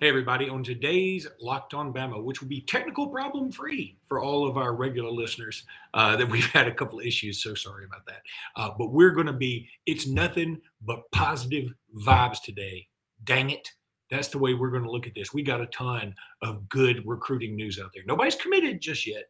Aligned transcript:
Hey, 0.00 0.08
everybody. 0.08 0.48
On 0.48 0.64
today's 0.64 1.26
Locked 1.42 1.74
On 1.74 1.92
Bama, 1.92 2.24
which 2.24 2.40
will 2.40 2.48
be 2.48 2.62
technical 2.62 3.08
problem 3.08 3.52
free 3.52 3.98
for 4.08 4.18
all 4.18 4.48
of 4.48 4.56
our 4.56 4.74
regular 4.74 5.10
listeners, 5.10 5.64
uh, 5.92 6.16
that 6.16 6.26
we've 6.26 6.46
had 6.46 6.66
a 6.66 6.72
couple 6.72 7.00
issues. 7.00 7.42
So 7.42 7.52
sorry 7.52 7.84
about 7.84 8.06
that. 8.06 8.22
Uh, 8.56 8.70
but 8.78 8.92
we're 8.92 9.10
going 9.10 9.26
to 9.26 9.34
be, 9.34 9.68
it's 9.84 10.06
nothing 10.06 10.58
but 10.80 11.02
positive 11.12 11.74
vibes 12.02 12.40
today. 12.42 12.86
Dang 13.24 13.50
it. 13.50 13.68
That's 14.10 14.28
the 14.28 14.38
way 14.38 14.54
we're 14.54 14.70
going 14.70 14.84
to 14.84 14.90
look 14.90 15.06
at 15.06 15.14
this. 15.14 15.34
We 15.34 15.42
got 15.42 15.60
a 15.60 15.66
ton 15.66 16.14
of 16.40 16.66
good 16.70 17.06
recruiting 17.06 17.54
news 17.54 17.78
out 17.78 17.90
there. 17.92 18.04
Nobody's 18.06 18.36
committed 18.36 18.80
just 18.80 19.06
yet, 19.06 19.24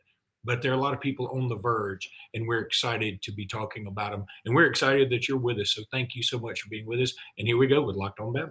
but 0.45 0.63
there 0.63 0.71
are 0.71 0.77
a 0.77 0.81
lot 0.81 0.95
of 0.95 1.01
people 1.01 1.33
on 1.35 1.49
the 1.49 1.57
verge, 1.57 2.09
and 2.35 2.47
we're 2.47 2.61
excited 2.61 3.23
to 3.23 3.33
be 3.33 3.45
talking 3.45 3.89
about 3.89 4.13
them. 4.13 4.25
And 4.45 4.55
we're 4.55 4.67
excited 4.67 5.11
that 5.11 5.27
you're 5.27 5.37
with 5.37 5.59
us. 5.59 5.73
So 5.75 5.83
thank 5.91 6.15
you 6.15 6.23
so 6.23 6.39
much 6.39 6.61
for 6.61 6.69
being 6.69 6.87
with 6.87 7.01
us. 7.01 7.13
And 7.39 7.49
here 7.49 7.59
we 7.59 7.67
go 7.67 7.83
with 7.83 7.97
Locked 7.97 8.21
On 8.21 8.33
Bama. 8.33 8.51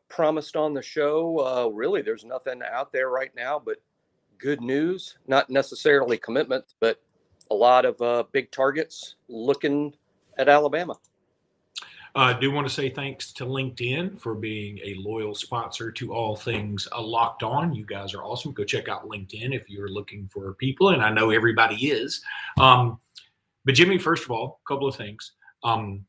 promised 0.11 0.55
on 0.55 0.73
the 0.73 0.81
show, 0.81 1.39
uh, 1.39 1.67
really, 1.69 2.01
there's 2.01 2.25
nothing 2.25 2.61
out 2.69 2.91
there 2.91 3.09
right 3.09 3.31
now 3.35 3.59
but 3.63 3.77
good 4.37 4.61
news. 4.61 5.17
Not 5.27 5.49
necessarily 5.49 6.17
commitments, 6.17 6.75
but 6.79 7.01
a 7.49 7.55
lot 7.55 7.85
of 7.85 8.01
uh, 8.01 8.23
big 8.31 8.51
targets 8.51 9.15
looking 9.27 9.93
at 10.37 10.49
Alabama. 10.49 10.95
I 12.13 12.31
uh, 12.31 12.39
do 12.39 12.51
want 12.51 12.67
to 12.67 12.73
say 12.73 12.89
thanks 12.89 13.31
to 13.33 13.45
LinkedIn 13.45 14.19
for 14.19 14.35
being 14.35 14.79
a 14.83 14.95
loyal 14.95 15.33
sponsor 15.33 15.93
to 15.93 16.13
all 16.13 16.35
things 16.35 16.85
uh, 16.91 17.01
Locked 17.01 17.41
On. 17.41 17.73
You 17.73 17.85
guys 17.85 18.13
are 18.13 18.23
awesome. 18.23 18.51
Go 18.51 18.65
check 18.65 18.89
out 18.89 19.07
LinkedIn 19.07 19.55
if 19.55 19.69
you're 19.69 19.87
looking 19.87 20.27
for 20.27 20.53
people, 20.55 20.89
and 20.89 21.01
I 21.01 21.09
know 21.09 21.29
everybody 21.29 21.87
is. 21.87 22.21
Um, 22.59 22.99
but 23.63 23.75
Jimmy, 23.75 23.97
first 23.97 24.25
of 24.25 24.31
all, 24.31 24.59
a 24.65 24.67
couple 24.67 24.89
of 24.89 24.95
things. 24.95 25.31
Um, 25.63 26.05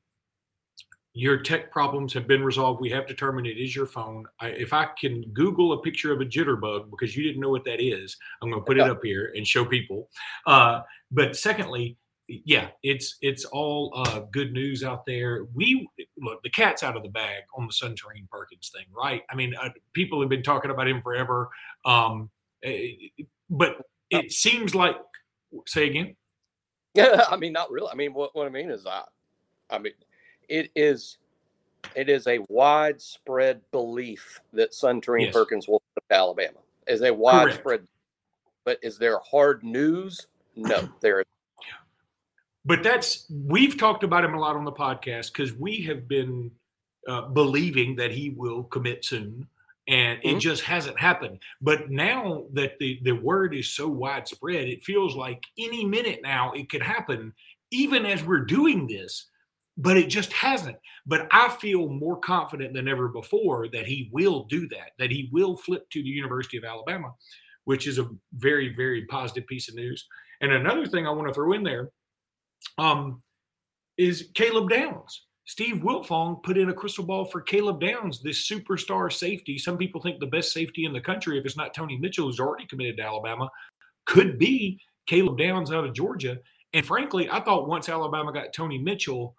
your 1.14 1.38
tech 1.38 1.70
problems 1.70 2.12
have 2.14 2.27
been 2.27 2.42
resolved. 2.42 2.80
We 2.80 2.91
have 2.91 3.06
determined 3.06 3.46
it 3.46 3.62
is 3.62 3.77
your 3.77 3.86
phone. 3.86 4.24
I, 4.41 4.48
if 4.48 4.72
I 4.72 4.88
can 4.98 5.22
Google 5.32 5.72
a 5.74 5.82
picture 5.82 6.12
of 6.12 6.20
a 6.20 6.24
jitterbug 6.24 6.91
because 6.91 7.14
you 7.14 7.22
didn't 7.22 7.41
know 7.41 7.50
what 7.50 7.64
that 7.64 7.82
is, 7.82 8.16
I'm 8.41 8.50
going 8.50 8.62
to 8.62 8.64
put 8.64 8.78
it 8.78 8.88
up 8.88 9.00
here 9.02 9.32
and 9.36 9.46
show 9.46 9.64
people. 9.64 10.08
Uh, 10.46 10.80
but 11.10 11.36
secondly, 11.36 11.98
yeah, 12.28 12.69
it's 12.82 13.19
it's 13.20 13.44
all 13.44 13.92
uh, 13.94 14.20
good 14.30 14.52
news 14.52 14.82
out 14.82 15.04
there. 15.04 15.46
We 15.54 15.86
look 16.19 16.42
the 16.42 16.50
cat's 16.50 16.82
out 16.82 16.96
of 16.96 17.02
the 17.02 17.10
bag 17.10 17.42
on 17.56 17.66
the 17.66 17.72
Suntarine 17.72 18.28
Perkins 18.30 18.70
thing, 18.74 18.86
right? 18.97 19.22
I 19.28 19.34
mean, 19.34 19.54
uh, 19.60 19.69
people 19.92 20.20
have 20.20 20.30
been 20.30 20.42
talking 20.42 20.70
about 20.70 20.88
him 20.88 21.02
forever, 21.02 21.50
um, 21.84 22.30
eh, 22.62 22.92
but 23.50 23.76
it 24.10 24.32
seems 24.32 24.74
like. 24.74 24.97
Say 25.66 25.86
again. 25.86 26.16
Yeah, 26.94 27.24
I 27.30 27.36
mean, 27.36 27.52
not 27.52 27.70
really. 27.70 27.91
I 27.92 27.94
mean, 27.94 28.14
what, 28.14 28.34
what 28.34 28.47
I 28.47 28.50
mean 28.50 28.70
is, 28.70 28.86
I, 28.86 29.02
I 29.69 29.78
mean, 29.78 29.92
it 30.53 30.70
is 30.77 31.17
it 31.97 32.08
is 32.08 32.27
a 32.27 32.39
widespread 32.48 33.61
belief 33.72 34.41
that 34.53 34.72
Suntarine 34.72 35.27
yes. 35.27 35.34
Perkins 35.34 35.67
will 35.67 35.83
come 35.94 36.05
to 36.09 36.14
Alabama. 36.14 36.59
Is 36.86 37.03
a 37.03 37.12
widespread, 37.12 37.81
Correct. 37.81 37.89
but 38.64 38.78
is 38.83 38.98
there 38.98 39.19
hard 39.19 39.64
news? 39.64 40.27
No, 40.55 40.89
there 41.00 41.20
is. 41.20 41.27
But 42.65 42.84
that's 42.84 43.26
we've 43.31 43.76
talked 43.76 44.04
about 44.04 44.25
him 44.25 44.34
a 44.34 44.38
lot 44.38 44.54
on 44.54 44.65
the 44.65 44.72
podcast 44.72 45.32
because 45.32 45.53
we 45.53 45.82
have 45.82 46.06
been 46.06 46.50
uh, 47.09 47.22
believing 47.22 47.97
that 47.97 48.12
he 48.12 48.31
will 48.31 48.62
commit 48.65 49.05
soon, 49.05 49.49
and 49.88 50.21
mm-hmm. 50.21 50.37
it 50.37 50.41
just 50.41 50.62
hasn't 50.62 50.99
happened. 50.99 51.41
But 51.60 51.91
now 51.91 52.44
that 52.53 52.78
the 52.78 53.00
the 53.03 53.12
word 53.12 53.55
is 53.55 53.72
so 53.72 53.88
widespread, 53.88 54.69
it 54.69 54.84
feels 54.84 55.16
like 55.16 55.43
any 55.59 55.84
minute 55.84 56.21
now 56.22 56.53
it 56.53 56.71
could 56.71 56.82
happen. 56.82 57.32
Even 57.72 58.06
as 58.06 58.22
we're 58.22 58.44
doing 58.44 58.87
this, 58.87 59.26
but 59.77 59.97
it 59.97 60.09
just 60.09 60.33
hasn't. 60.33 60.77
But 61.06 61.27
I 61.31 61.49
feel 61.49 61.88
more 61.88 62.19
confident 62.19 62.75
than 62.75 62.88
ever 62.88 63.09
before 63.09 63.69
that 63.69 63.87
he 63.87 64.10
will 64.12 64.44
do 64.44 64.69
that, 64.69 64.91
that 64.99 65.10
he 65.10 65.28
will 65.33 65.56
flip 65.56 65.88
to 65.91 66.03
the 66.03 66.09
University 66.09 66.56
of 66.56 66.65
Alabama, 66.65 67.12
which 67.65 67.87
is 67.87 67.99
a 67.99 68.09
very, 68.34 68.75
very 68.75 69.06
positive 69.06 69.47
piece 69.47 69.69
of 69.69 69.75
news. 69.75 70.06
And 70.41 70.53
another 70.53 70.87
thing 70.87 71.06
I 71.06 71.11
want 71.11 71.28
to 71.28 71.34
throw 71.34 71.53
in 71.53 71.62
there 71.62 71.91
um, 72.78 73.22
is 73.97 74.31
Caleb 74.34 74.71
Downs. 74.71 75.27
Steve 75.44 75.77
Wiltfong 75.77 76.43
put 76.43 76.56
in 76.56 76.71
a 76.71 76.75
crystal 76.75 77.05
ball 77.05 77.25
for 77.25 77.41
Caleb 77.41 77.81
Downs, 77.81 78.22
this 78.22 78.49
superstar 78.49 79.12
safety. 79.12 79.59
Some 79.59 79.77
people 79.77 80.00
think 80.00 80.21
the 80.21 80.27
best 80.27 80.53
safety 80.53 80.84
in 80.84 80.93
the 80.93 81.00
country, 81.00 81.38
if 81.38 81.44
it's 81.44 81.56
not 81.56 81.75
Tony 81.75 81.99
Mitchell, 81.99 82.27
who's 82.27 82.38
already 82.38 82.66
committed 82.66 82.97
to 82.99 83.03
Alabama, 83.03 83.49
could 84.06 84.38
be 84.38 84.78
Caleb 85.06 85.38
Downs 85.38 85.72
out 85.72 85.84
of 85.84 85.94
Georgia. 85.94 86.38
And 86.75 86.87
frankly, 86.87 87.28
I 87.28 87.41
thought 87.41 87.69
once 87.69 87.88
Alabama 87.88 88.32
got 88.32 88.53
Tony 88.53 88.78
Mitchell, 88.78 89.34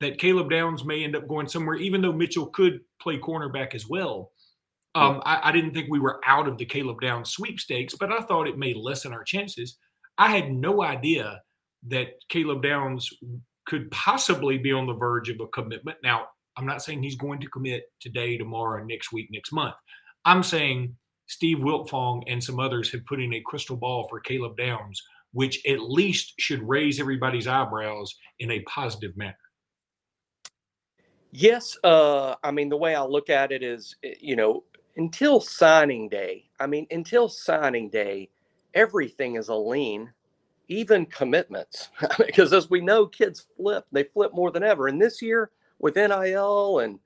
that 0.00 0.18
Caleb 0.18 0.50
Downs 0.50 0.84
may 0.84 1.04
end 1.04 1.16
up 1.16 1.28
going 1.28 1.48
somewhere, 1.48 1.76
even 1.76 2.02
though 2.02 2.12
Mitchell 2.12 2.46
could 2.46 2.80
play 3.00 3.18
cornerback 3.18 3.74
as 3.74 3.88
well. 3.88 4.32
Um, 4.96 5.22
I, 5.24 5.48
I, 5.48 5.52
didn't 5.52 5.74
think 5.74 5.88
we 5.90 5.98
were 5.98 6.20
out 6.24 6.46
of 6.46 6.56
the 6.56 6.64
Caleb 6.64 7.00
Downs 7.00 7.30
sweepstakes, 7.30 7.96
but 7.98 8.12
I 8.12 8.20
thought 8.20 8.46
it 8.46 8.58
may 8.58 8.74
lessen 8.74 9.12
our 9.12 9.24
chances. 9.24 9.76
I 10.18 10.28
had 10.28 10.52
no 10.52 10.84
idea 10.84 11.42
that 11.88 12.10
Caleb 12.28 12.62
Downs 12.62 13.10
could 13.66 13.90
possibly 13.90 14.56
be 14.56 14.72
on 14.72 14.86
the 14.86 14.94
verge 14.94 15.30
of 15.30 15.40
a 15.40 15.48
commitment. 15.48 15.98
Now, 16.04 16.26
I'm 16.56 16.66
not 16.66 16.82
saying 16.82 17.02
he's 17.02 17.16
going 17.16 17.40
to 17.40 17.48
commit 17.48 17.84
today, 18.00 18.38
tomorrow, 18.38 18.84
next 18.84 19.12
week, 19.12 19.28
next 19.32 19.52
month. 19.52 19.74
I'm 20.24 20.42
saying 20.42 20.94
Steve 21.26 21.58
Wiltfong 21.58 22.22
and 22.26 22.42
some 22.42 22.60
others 22.60 22.90
have 22.92 23.04
put 23.06 23.20
in 23.20 23.34
a 23.34 23.42
crystal 23.44 23.76
ball 23.76 24.06
for 24.08 24.20
Caleb 24.20 24.56
Downs, 24.56 25.02
which 25.32 25.60
at 25.66 25.80
least 25.80 26.34
should 26.38 26.62
raise 26.62 27.00
everybody's 27.00 27.48
eyebrows 27.48 28.14
in 28.38 28.50
a 28.52 28.62
positive 28.62 29.16
manner. 29.16 29.36
Yes, 31.36 31.76
uh, 31.82 32.36
I 32.44 32.52
mean 32.52 32.68
the 32.68 32.76
way 32.76 32.94
I 32.94 33.02
look 33.02 33.28
at 33.28 33.50
it 33.50 33.62
is, 33.64 33.96
eh, 34.04 34.14
you 34.20 34.36
know, 34.36 34.62
until 34.96 35.40
signing 35.40 36.08
day. 36.08 36.44
I 36.60 36.68
mean, 36.68 36.86
until 36.92 37.28
signing 37.28 37.90
day, 37.90 38.30
everything 38.74 39.34
is 39.34 39.48
a 39.48 39.54
lean, 39.56 40.12
even 40.68 41.06
commitments, 41.06 41.90
because 42.18 42.52
as 42.52 42.70
we 42.70 42.80
know, 42.80 43.06
kids 43.06 43.46
flip. 43.56 43.86
They 43.92 44.04
flip 44.04 44.32
more 44.34 44.52
than 44.52 44.62
ever. 44.64 44.88
And 44.88 45.02
this 45.02 45.22
year, 45.22 45.50
with 45.80 45.96
NIL 45.96 46.80
and 46.80 46.96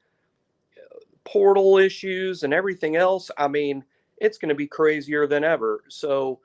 uh, 0.78 0.98
portal 1.24 1.78
issues 1.78 2.44
and 2.44 2.54
everything 2.54 2.96
else, 2.96 3.30
I 3.38 3.48
mean, 3.48 3.84
it's 4.18 4.38
going 4.38 4.50
to 4.50 4.54
be 4.54 4.66
crazier 4.68 5.26
than 5.26 5.44
ever. 5.44 5.84
So 5.88 6.40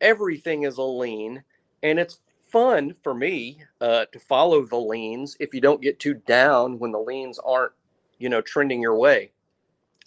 everything 0.00 0.64
is 0.64 0.78
a 0.78 0.82
lean, 0.82 1.42
and 1.82 1.98
it's 1.98 2.20
fun 2.50 2.94
for 3.02 3.14
me 3.14 3.62
uh, 3.80 4.06
to 4.12 4.18
follow 4.18 4.64
the 4.64 4.76
leans 4.76 5.36
if 5.40 5.54
you 5.54 5.60
don't 5.60 5.82
get 5.82 5.98
too 5.98 6.14
down 6.14 6.78
when 6.78 6.92
the 6.92 6.98
leans 6.98 7.38
aren't, 7.38 7.72
you 8.18 8.28
know, 8.28 8.40
trending 8.40 8.82
your 8.82 8.96
way. 8.96 9.32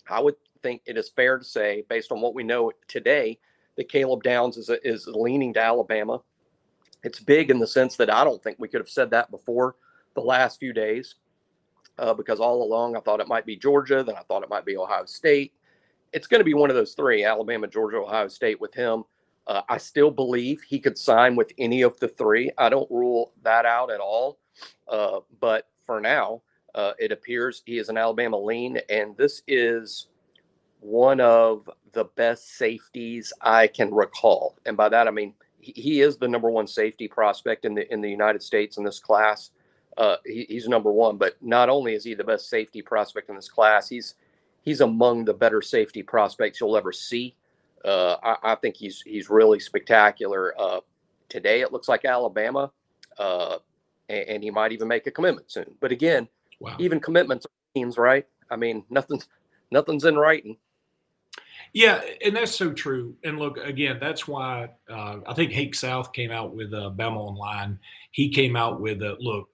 I 0.10 0.20
would 0.20 0.36
think 0.62 0.82
it 0.86 0.98
is 0.98 1.10
fair 1.10 1.38
to 1.38 1.44
say, 1.44 1.84
based 1.90 2.12
on 2.12 2.22
what 2.22 2.36
we 2.36 2.44
know 2.44 2.72
today, 2.88 3.40
that 3.76 3.90
Caleb 3.90 4.24
Downs 4.24 4.58
is, 4.58 4.70
is 4.84 5.08
leaning 5.08 5.54
to 5.54 5.62
Alabama. 5.62 6.22
It's 7.04 7.20
big 7.20 7.50
in 7.50 7.60
the 7.60 7.68
sense 7.68 7.98
that 7.98 8.10
I 8.10 8.24
don't 8.24 8.42
think 8.42 8.58
we 8.60 8.68
could 8.68 8.82
have 8.82 8.90
said 8.90 9.10
that 9.12 9.32
before 9.32 9.76
the 10.14 10.22
last 10.22 10.60
few 10.60 10.74
days, 10.74 11.16
uh, 11.98 12.14
because 12.14 12.40
all 12.40 12.64
along 12.64 12.96
I 12.96 13.02
thought 13.02 13.20
it 13.20 13.28
might 13.28 13.46
be 13.46 13.56
Georgia, 13.56 14.04
then 14.04 14.16
I 14.16 14.22
thought 14.22 14.44
it 14.44 14.50
might 14.50 14.66
be 14.66 14.78
Ohio 14.78 15.06
State. 15.06 15.54
It's 16.14 16.28
going 16.28 16.40
to 16.40 16.46
be 16.46 16.54
one 16.54 16.70
of 16.70 16.76
those 16.76 16.94
three 16.94 17.24
Alabama, 17.24 17.68
Georgia, 17.68 17.98
Ohio 17.98 18.28
State 18.28 18.62
with 18.62 18.74
him. 18.74 19.04
Uh, 19.46 19.62
I 19.68 19.78
still 19.78 20.12
believe 20.12 20.62
he 20.62 20.80
could 20.80 20.98
sign 20.98 21.36
with 21.36 21.52
any 21.58 21.82
of 21.82 22.00
the 22.00 22.08
three. 22.08 22.52
I 22.58 22.70
don't 22.70 22.90
rule 22.90 23.34
that 23.44 23.66
out 23.66 23.92
at 23.92 24.00
all. 24.00 24.40
Uh, 24.88 25.20
but 25.42 25.68
for 25.86 26.00
now, 26.00 26.42
uh, 26.76 26.94
it 26.98 27.12
appears 27.12 27.62
he 27.66 27.78
is 27.78 27.90
an 27.90 27.98
Alabama 27.98 28.38
lean, 28.38 28.80
and 28.90 29.16
this 29.18 29.42
is 29.48 30.08
one 30.80 31.20
of 31.20 31.70
the 31.94 32.06
best 32.16 32.58
safeties 32.58 33.32
I 33.42 33.68
can 33.68 33.94
recall. 33.94 34.58
And 34.66 34.76
by 34.76 34.90
that 34.90 35.08
I 35.08 35.12
mean 35.12 35.34
he, 35.60 36.02
is 36.02 36.18
the 36.18 36.28
number 36.28 36.50
one 36.50 36.68
safety 36.68 37.08
prospect 37.08 37.64
in 37.64 37.74
the 37.74 37.92
in 37.92 38.02
the 38.02 38.10
United 38.10 38.44
States 38.44 38.78
in 38.78 38.84
this 38.84 39.00
class. 39.00 39.52
Uh, 39.98 40.18
he, 40.26 40.46
he's 40.50 40.68
number 40.68 40.92
one, 40.92 41.18
but 41.18 41.36
not 41.42 41.70
only 41.70 41.94
is 41.94 42.04
he 42.04 42.16
the 42.16 42.24
best 42.24 42.50
safety 42.50 42.82
prospect 42.82 43.30
in 43.30 43.36
this 43.36 43.48
class, 43.48 43.88
he's 43.88 44.16
he's 44.62 44.82
among 44.82 45.24
the 45.24 45.34
better 45.34 45.62
safety 45.62 46.04
prospects 46.04 46.60
you'll 46.60 46.76
ever 46.76 46.92
see. 46.92 47.36
Uh, 47.84 48.16
I, 48.24 48.54
I, 48.54 48.56
think 48.56 48.78
he's 48.78 49.02
he's 49.02 49.30
really 49.30 49.60
spectacular. 49.60 50.60
Uh, 50.60 50.80
today 51.28 51.62
it 51.62 51.74
looks 51.74 51.90
like 51.90 52.06
Alabama, 52.06 52.72
uh, 53.18 53.58
and, 54.08 54.30
and, 54.30 54.44
he 54.44 54.52
might 54.52 54.72
even 54.72 54.88
make 54.88 55.06
a 55.06 55.12
commitment 55.12 55.52
soon. 55.52 55.76
But 55.82 55.92
again, 55.92 56.30
wow. 56.60 56.78
even 56.80 57.02
commitments 57.02 57.46
means 57.76 57.98
right. 57.98 58.26
I 58.50 58.56
mean, 58.56 58.86
nothing's 58.90 59.28
nothing's 59.72 60.06
in 60.06 60.16
writing. 60.16 60.58
Yeah, 61.74 62.02
and 62.24 62.36
that's 62.36 62.56
so 62.56 62.72
true. 62.72 63.16
And 63.24 63.40
look, 63.40 63.58
again, 63.58 63.98
that's 64.00 64.28
why 64.28 64.70
uh, 64.90 65.18
I 65.26 65.34
think 65.34 65.52
Hank 65.52 65.74
South 65.74 66.14
came 66.14 66.32
out 66.32 66.56
with 66.56 66.72
uh, 66.72 66.92
Bama 66.96 67.18
Online. 67.18 67.80
He 68.12 68.30
came 68.30 68.56
out 68.56 68.80
with 68.80 69.02
a 69.02 69.18
look. 69.20 69.50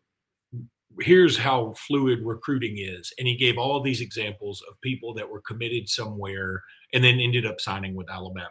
Here's 0.99 1.37
how 1.37 1.73
fluid 1.77 2.19
recruiting 2.23 2.77
is, 2.77 3.13
and 3.17 3.27
he 3.27 3.37
gave 3.37 3.57
all 3.57 3.81
these 3.81 4.01
examples 4.01 4.61
of 4.69 4.79
people 4.81 5.13
that 5.13 5.29
were 5.29 5.41
committed 5.41 5.87
somewhere 5.87 6.61
and 6.93 7.03
then 7.03 7.19
ended 7.19 7.45
up 7.45 7.59
signing 7.59 7.95
with 7.95 8.09
Alabama. 8.09 8.49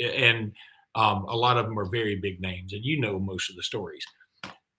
And 0.00 0.52
um, 0.94 1.24
a 1.28 1.36
lot 1.36 1.56
of 1.56 1.66
them 1.66 1.78
are 1.78 1.88
very 1.90 2.16
big 2.16 2.40
names, 2.40 2.72
and 2.72 2.84
you 2.84 3.00
know 3.00 3.18
most 3.18 3.50
of 3.50 3.56
the 3.56 3.62
stories. 3.62 4.04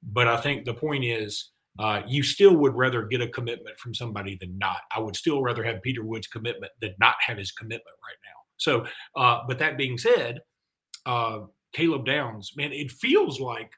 But 0.03 0.27
I 0.27 0.37
think 0.37 0.65
the 0.65 0.73
point 0.73 1.03
is, 1.03 1.51
uh, 1.77 2.01
you 2.07 2.23
still 2.23 2.55
would 2.57 2.75
rather 2.75 3.05
get 3.05 3.21
a 3.21 3.27
commitment 3.27 3.79
from 3.79 3.93
somebody 3.93 4.37
than 4.39 4.57
not. 4.57 4.81
I 4.95 4.99
would 4.99 5.15
still 5.15 5.41
rather 5.41 5.63
have 5.63 5.81
Peter 5.81 6.03
Wood's 6.03 6.27
commitment 6.27 6.71
than 6.81 6.93
not 6.99 7.15
have 7.25 7.37
his 7.37 7.51
commitment 7.51 7.83
right 8.03 8.17
now. 8.25 8.39
So, 8.57 8.85
uh, 9.15 9.41
but 9.47 9.59
that 9.59 9.77
being 9.77 9.97
said, 9.97 10.41
uh, 11.05 11.39
Caleb 11.73 12.05
Downs, 12.05 12.51
man, 12.57 12.73
it 12.73 12.91
feels 12.91 13.39
like 13.39 13.71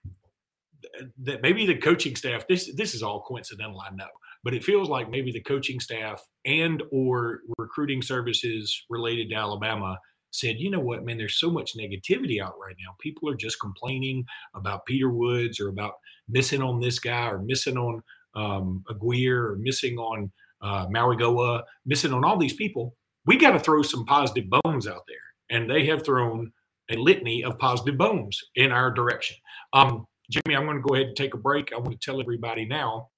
that 1.24 1.42
maybe 1.42 1.66
the 1.66 1.78
coaching 1.78 2.16
staff. 2.16 2.48
This 2.48 2.74
this 2.76 2.96
is 2.96 3.04
all 3.04 3.22
coincidental, 3.22 3.82
I 3.82 3.94
know, 3.96 4.08
but 4.44 4.54
it 4.54 4.64
feels 4.64 4.90
like 4.90 5.10
maybe 5.10 5.32
the 5.32 5.42
coaching 5.42 5.80
staff 5.80 6.26
and 6.46 6.84
or 6.92 7.42
recruiting 7.58 8.02
services 8.02 8.86
related 8.90 9.30
to 9.30 9.36
Alabama 9.36 9.98
said, 10.32 10.58
you 10.60 10.72
know 10.72 10.80
what, 10.80 11.04
man, 11.04 11.18
there's 11.18 11.40
so 11.40 11.50
much 11.50 11.76
negativity 11.78 12.42
out 12.42 12.56
right 12.62 12.76
now. 12.80 12.96
People 13.00 13.30
are 13.30 13.36
just 13.36 13.60
complaining 13.60 14.26
about 14.56 14.86
Peter 14.86 15.10
Woods 15.10 15.60
or 15.60 15.68
about 15.68 15.94
missing 16.30 16.62
on 16.62 16.80
this 16.80 17.00
guy 17.00 17.28
or 17.28 17.40
missing 17.40 17.78
on 17.78 18.02
um, 18.36 18.84
Aguirre 18.90 19.52
or 19.52 19.58
missing 19.58 19.98
on 19.98 20.32
uh, 20.62 20.88
Mauigoa, 20.88 21.64
missing 21.86 22.14
on 22.14 22.24
all 22.24 22.38
these 22.38 22.54
people. 22.54 22.96
We 23.26 23.38
got 23.38 23.52
to 23.52 23.60
throw 23.60 23.82
some 23.82 24.06
positive 24.06 24.50
bones 24.50 24.88
out 24.88 25.04
there. 25.08 25.18
And 25.50 25.70
they 25.70 25.86
have 25.88 26.06
thrown 26.06 26.54
a 26.90 26.96
litany 26.96 27.44
of 27.44 27.58
positive 27.60 27.98
bones 27.98 28.40
in 28.56 28.72
our 28.72 28.90
direction. 28.90 29.36
Um, 29.74 30.06
Jimmy, 30.30 30.56
I'm 30.56 30.66
going 30.66 30.78
to 30.78 30.84
go 30.84 30.96
ahead 30.96 31.08
and 31.08 31.16
take 31.16 31.34
a 31.34 31.38
break. 31.38 31.74
I 31.74 31.78
want 31.78 31.92
to 31.92 31.98
tell 31.98 32.22
everybody 32.22 32.66
now 32.66 33.10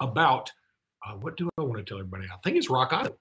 about 0.00 0.50
uh, 1.06 1.14
what 1.14 1.36
do 1.36 1.48
I 1.58 1.62
want 1.62 1.78
to 1.78 1.84
tell 1.84 1.98
everybody? 1.98 2.24
I 2.32 2.36
think 2.42 2.56
it's 2.56 2.70
Rock 2.70 2.92
Auto. 2.92 3.16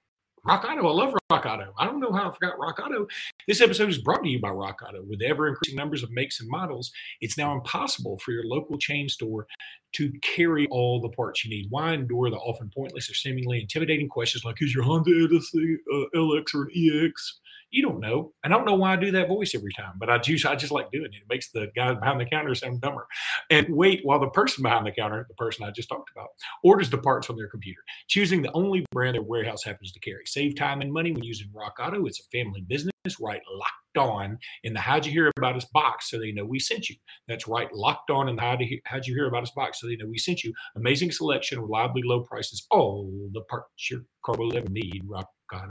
Rock 0.45 0.65
Auto. 0.69 0.87
I 0.87 0.91
love 0.91 1.13
Rock 1.31 1.45
Auto. 1.45 1.73
I 1.79 1.85
don't 1.85 2.01
know 2.01 2.11
how 2.11 2.29
I 2.29 2.33
forgot 2.33 2.59
Rock 2.59 2.79
Auto. 2.79 3.07
This 3.47 3.61
episode 3.61 3.89
is 3.89 3.97
brought 3.97 4.23
to 4.23 4.29
you 4.29 4.41
by 4.41 4.49
Rock 4.49 4.81
Auto. 4.85 5.01
With 5.07 5.21
ever 5.21 5.47
increasing 5.47 5.77
numbers 5.77 6.03
of 6.03 6.11
makes 6.11 6.41
and 6.41 6.49
models, 6.49 6.91
it's 7.21 7.37
now 7.37 7.53
impossible 7.53 8.19
for 8.19 8.31
your 8.31 8.43
local 8.43 8.77
chain 8.77 9.07
store 9.07 9.47
to 9.93 10.11
carry 10.21 10.67
all 10.69 10.99
the 10.99 11.09
parts 11.09 11.45
you 11.45 11.49
need. 11.49 11.67
Why 11.69 11.93
endure 11.93 12.29
the 12.29 12.35
often 12.37 12.69
pointless 12.75 13.09
or 13.09 13.13
seemingly 13.13 13.61
intimidating 13.61 14.09
questions 14.09 14.43
like, 14.43 14.61
is 14.61 14.75
your 14.75 14.83
Honda 14.83 15.11
Odyssey 15.11 15.77
uh, 15.93 16.05
LX 16.13 16.55
or 16.55 16.63
an 16.63 16.71
EX? 16.75 17.39
You 17.73 17.81
don't 17.81 17.99
know. 17.99 18.33
I 18.43 18.49
don't 18.49 18.65
know 18.65 18.75
why 18.75 18.93
I 18.93 18.97
do 18.97 19.09
that 19.11 19.27
voice 19.27 19.55
every 19.55 19.71
time, 19.73 19.93
but 19.97 20.07
I 20.07 20.19
just 20.19 20.45
I 20.45 20.55
just 20.55 20.71
like 20.71 20.91
doing 20.91 21.05
it. 21.05 21.15
It 21.15 21.23
makes 21.27 21.49
the 21.49 21.71
guy 21.75 21.91
behind 21.95 22.21
the 22.21 22.25
counter 22.25 22.53
sound 22.53 22.81
dumber. 22.81 23.07
And 23.49 23.67
wait 23.75 24.01
while 24.03 24.19
the 24.19 24.29
person 24.29 24.61
behind 24.61 24.85
the 24.85 24.91
counter, 24.91 25.25
the 25.27 25.33
person 25.33 25.65
I 25.65 25.71
just 25.71 25.89
talked 25.89 26.11
about, 26.15 26.27
orders 26.63 26.91
the 26.91 26.99
parts 26.99 27.25
from 27.25 27.37
their 27.37 27.47
computer, 27.47 27.81
choosing 28.07 28.43
the 28.43 28.51
only 28.51 28.85
brand 28.91 29.15
their 29.15 29.23
warehouse 29.23 29.63
happens 29.63 29.91
to 29.91 29.99
carry. 30.01 30.21
Save 30.27 30.55
time 30.55 30.81
and 30.81 30.93
money 30.93 31.13
when 31.13 31.23
using 31.23 31.49
Rock 31.51 31.77
Auto. 31.79 32.05
It's 32.05 32.19
a 32.19 32.37
family 32.37 32.61
business. 32.61 32.93
Write 33.19 33.41
locked 33.51 33.97
on 33.97 34.37
in 34.63 34.73
the 34.73 34.79
How'd 34.79 35.05
You 35.07 35.11
Hear 35.11 35.31
About 35.35 35.55
Us 35.55 35.65
box 35.73 36.11
so 36.11 36.19
they 36.19 36.31
know 36.31 36.45
we 36.45 36.59
sent 36.59 36.89
you. 36.89 36.95
That's 37.27 37.47
right, 37.47 37.67
locked 37.73 38.11
on 38.11 38.29
in 38.29 38.35
the 38.35 38.41
How'd 38.43 38.61
You, 38.61 38.79
How'd 38.85 39.07
you 39.07 39.15
Hear 39.15 39.27
About 39.27 39.43
Us 39.43 39.51
box 39.51 39.81
so 39.81 39.87
they 39.87 39.95
know 39.95 40.05
we 40.05 40.19
sent 40.19 40.43
you. 40.43 40.53
Amazing 40.77 41.11
selection, 41.11 41.59
reliably 41.59 42.03
low 42.05 42.21
prices, 42.21 42.65
all 42.69 43.11
the 43.33 43.41
parts 43.41 43.89
your 43.89 44.01
car 44.23 44.35
will 44.37 44.55
ever 44.55 44.69
need. 44.69 45.01
Rock 45.05 45.27
Auto. 45.53 45.69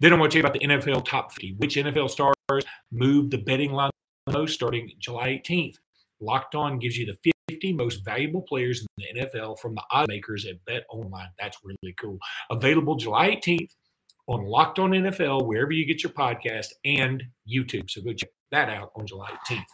Then 0.00 0.12
I 0.12 0.16
want 0.16 0.32
to 0.32 0.38
tell 0.40 0.44
you 0.44 0.48
about 0.48 0.60
the 0.60 0.66
NFL 0.66 1.04
top 1.04 1.32
50. 1.32 1.54
Which 1.58 1.76
NFL 1.76 2.10
stars 2.10 2.64
moved 2.90 3.30
the 3.30 3.38
betting 3.38 3.72
line 3.72 3.90
most 4.30 4.54
starting 4.54 4.90
July 4.98 5.40
18th? 5.44 5.76
Locked 6.20 6.54
On 6.54 6.78
gives 6.78 6.96
you 6.96 7.06
the 7.06 7.32
50 7.48 7.72
most 7.72 8.04
valuable 8.04 8.42
players 8.42 8.80
in 8.80 8.86
the 8.98 9.22
NFL 9.22 9.58
from 9.58 9.74
the 9.74 9.82
odds 9.90 10.08
makers 10.08 10.46
at 10.46 10.62
Bet 10.66 10.84
Online. 10.90 11.28
That's 11.38 11.58
really 11.64 11.94
cool. 11.98 12.18
Available 12.50 12.96
July 12.96 13.30
18th 13.30 13.70
on 14.26 14.44
Locked 14.44 14.78
On 14.78 14.90
NFL, 14.90 15.46
wherever 15.46 15.72
you 15.72 15.86
get 15.86 16.02
your 16.02 16.12
podcast, 16.12 16.68
and 16.84 17.22
YouTube. 17.50 17.90
So 17.90 18.00
go 18.00 18.12
check 18.12 18.30
that 18.52 18.68
out 18.68 18.92
on 18.94 19.06
July 19.06 19.30
18th. 19.48 19.64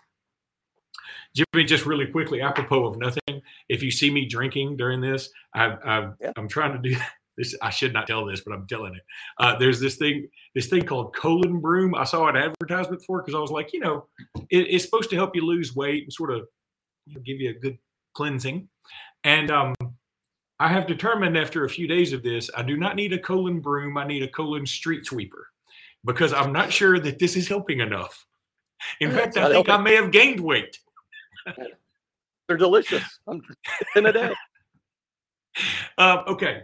Jimmy, 1.35 1.65
just 1.65 1.85
really 1.85 2.07
quickly, 2.07 2.41
apropos 2.41 2.87
of 2.87 2.99
nothing, 2.99 3.43
if 3.69 3.83
you 3.83 3.91
see 3.91 4.11
me 4.11 4.27
drinking 4.27 4.77
during 4.77 5.01
this, 5.01 5.29
I, 5.55 6.09
am 6.37 6.49
trying 6.49 6.81
to 6.81 6.89
do 6.91 6.97
this 7.37 7.55
I 7.63 7.71
should 7.71 7.93
not 7.93 8.07
tell 8.07 8.25
this, 8.25 8.41
but 8.41 8.53
I'm 8.53 8.67
telling 8.67 8.95
it. 8.95 9.03
Uh, 9.39 9.57
there's 9.59 9.81
this 9.81 9.97
thing, 9.97 10.29
this 10.55 10.69
thing 10.69 10.85
called 10.85 11.15
colon 11.15 11.61
broom. 11.61 11.95
I 11.95 12.05
saw 12.05 12.29
an 12.29 12.37
advertisement 12.37 13.03
for 13.05 13.21
because 13.21 13.35
I 13.35 13.41
was 13.41 13.51
like, 13.51 13.73
you 13.73 13.81
know, 13.81 14.07
it, 14.51 14.67
it's 14.69 14.85
supposed 14.85 15.11
to 15.11 15.17
help 15.17 15.37
you 15.37 15.45
lose 15.45 15.77
weight 15.77 16.05
and 16.05 16.13
sort 16.13 16.33
of 16.33 16.47
you 17.07 17.15
know, 17.15 17.21
give 17.21 17.41
you 17.41 17.51
a 17.51 17.55
good 17.55 17.79
cleansing. 18.15 18.69
And 19.25 19.51
um, 19.51 19.75
I 20.59 20.69
have 20.69 20.87
determined 20.87 21.37
after 21.37 21.65
a 21.65 21.69
few 21.69 21.87
days 21.87 22.13
of 22.13 22.23
this, 22.23 22.51
I 22.57 22.63
do 22.63 22.77
not 22.77 22.97
need 22.97 23.13
a 23.13 23.19
colon 23.19 23.61
broom. 23.61 23.99
I 23.99 24.07
need 24.07 24.23
a 24.23 24.29
colon 24.29 24.65
street 24.65 25.05
sweeper 25.05 25.49
because 26.05 26.33
I'm 26.33 26.53
not 26.53 26.73
sure 26.73 26.99
that 26.99 27.19
this 27.19 27.37
is 27.37 27.49
helping 27.49 27.81
enough. 27.81 28.27
In 29.01 29.11
fact, 29.11 29.37
I 29.37 29.45
think 29.45 29.67
helping. 29.67 29.75
I 29.75 29.79
may 29.79 29.95
have 29.95 30.11
gained 30.11 30.41
weight. 30.41 30.79
They're 32.49 32.57
delicious. 32.57 33.03
I'm 33.27 33.43
in 33.97 34.07
a 34.07 34.13
day. 34.13 34.35
Uh, 35.99 36.23
okay, 36.29 36.63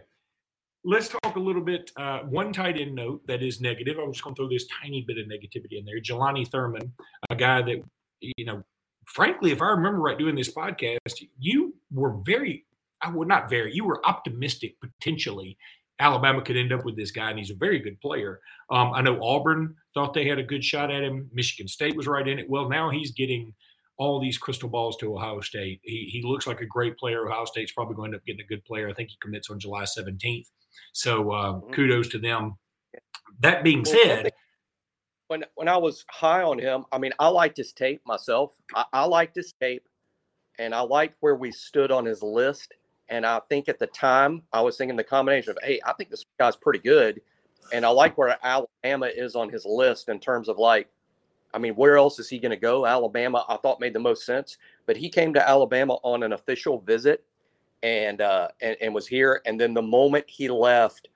let's 0.84 1.08
talk 1.08 1.36
a 1.36 1.40
little 1.40 1.62
bit. 1.62 1.90
Uh, 1.96 2.20
one 2.20 2.52
tight 2.52 2.78
end 2.78 2.94
note 2.94 3.26
that 3.26 3.42
is 3.42 3.60
negative. 3.60 3.98
I'm 3.98 4.12
just 4.12 4.24
going 4.24 4.34
to 4.34 4.40
throw 4.40 4.48
this 4.48 4.66
tiny 4.82 5.04
bit 5.06 5.18
of 5.18 5.26
negativity 5.26 5.78
in 5.78 5.84
there. 5.84 6.00
Jelani 6.00 6.46
Thurman, 6.48 6.92
a 7.30 7.36
guy 7.36 7.62
that, 7.62 7.82
you 8.20 8.44
know, 8.44 8.62
frankly, 9.06 9.52
if 9.52 9.62
I 9.62 9.66
remember 9.66 10.00
right 10.00 10.18
doing 10.18 10.34
this 10.34 10.52
podcast, 10.52 11.22
you 11.38 11.74
were 11.92 12.16
very, 12.24 12.64
I 13.00 13.10
would 13.10 13.28
not 13.28 13.48
very, 13.48 13.74
you 13.74 13.84
were 13.84 14.04
optimistic 14.06 14.76
potentially 14.80 15.56
Alabama 16.02 16.42
could 16.42 16.56
end 16.56 16.72
up 16.72 16.84
with 16.84 16.96
this 16.96 17.12
guy, 17.12 17.30
and 17.30 17.38
he's 17.38 17.50
a 17.50 17.54
very 17.54 17.78
good 17.78 18.00
player. 18.00 18.40
Um, 18.70 18.92
I 18.92 19.02
know 19.02 19.22
Auburn 19.22 19.76
thought 19.94 20.14
they 20.14 20.26
had 20.26 20.38
a 20.38 20.42
good 20.42 20.64
shot 20.64 20.90
at 20.90 21.02
him. 21.02 21.30
Michigan 21.32 21.68
State 21.68 21.96
was 21.96 22.08
right 22.08 22.26
in 22.26 22.38
it. 22.38 22.50
Well, 22.50 22.68
now 22.68 22.90
he's 22.90 23.12
getting 23.12 23.54
all 23.98 24.20
these 24.20 24.38
crystal 24.38 24.68
balls 24.68 24.96
to 24.98 25.14
Ohio 25.14 25.40
State. 25.40 25.80
He, 25.82 26.08
he 26.10 26.22
looks 26.22 26.46
like 26.46 26.60
a 26.60 26.66
great 26.66 26.96
player. 26.96 27.26
Ohio 27.26 27.44
State's 27.44 27.72
probably 27.72 27.94
going 27.94 28.10
to 28.10 28.16
end 28.16 28.20
up 28.20 28.26
getting 28.26 28.40
a 28.40 28.48
good 28.48 28.64
player. 28.64 28.88
I 28.88 28.92
think 28.92 29.10
he 29.10 29.16
commits 29.20 29.50
on 29.50 29.60
July 29.60 29.84
17th. 29.84 30.46
So 30.92 31.30
uh, 31.30 31.52
mm-hmm. 31.52 31.72
kudos 31.72 32.08
to 32.08 32.18
them. 32.18 32.56
That 33.40 33.64
being 33.64 33.84
said, 33.84 34.30
when 35.28 35.44
when 35.54 35.68
I 35.68 35.76
was 35.76 36.04
high 36.10 36.42
on 36.42 36.58
him, 36.58 36.84
I 36.92 36.98
mean, 36.98 37.12
I 37.18 37.28
liked 37.28 37.56
his 37.56 37.72
tape 37.72 38.02
myself. 38.06 38.52
I, 38.74 38.84
I 38.92 39.04
liked 39.04 39.34
his 39.34 39.54
tape, 39.60 39.88
and 40.58 40.74
I 40.74 40.80
liked 40.80 41.16
where 41.20 41.36
we 41.36 41.50
stood 41.50 41.90
on 41.90 42.04
his 42.04 42.22
list. 42.22 42.74
And 43.08 43.26
I 43.26 43.40
think 43.48 43.68
at 43.68 43.78
the 43.78 43.88
time, 43.88 44.42
I 44.52 44.60
was 44.60 44.76
thinking 44.76 44.96
the 44.96 45.04
combination 45.04 45.50
of, 45.50 45.58
hey, 45.62 45.80
I 45.84 45.92
think 45.94 46.10
this 46.10 46.24
guy's 46.38 46.56
pretty 46.56 46.78
good, 46.78 47.20
and 47.72 47.84
I 47.84 47.88
like 47.88 48.16
where 48.16 48.36
Alabama 48.42 49.06
is 49.06 49.34
on 49.34 49.48
his 49.48 49.64
list 49.64 50.08
in 50.08 50.20
terms 50.20 50.48
of 50.48 50.58
like, 50.58 50.88
I 51.54 51.58
mean, 51.58 51.74
where 51.74 51.96
else 51.96 52.18
is 52.18 52.28
he 52.28 52.38
going 52.38 52.50
to 52.50 52.56
go? 52.56 52.86
Alabama, 52.86 53.44
I 53.48 53.56
thought 53.56 53.80
made 53.80 53.92
the 53.92 54.00
most 54.00 54.24
sense, 54.24 54.58
but 54.86 54.96
he 54.96 55.08
came 55.08 55.34
to 55.34 55.48
Alabama 55.48 55.94
on 56.02 56.22
an 56.22 56.32
official 56.32 56.80
visit 56.80 57.24
and 57.82 58.20
uh, 58.20 58.48
and, 58.60 58.76
and 58.80 58.94
was 58.94 59.06
here. 59.06 59.42
And 59.44 59.60
then 59.60 59.74
the 59.74 59.82
moment 59.82 60.24
he 60.28 60.48
left 60.48 61.08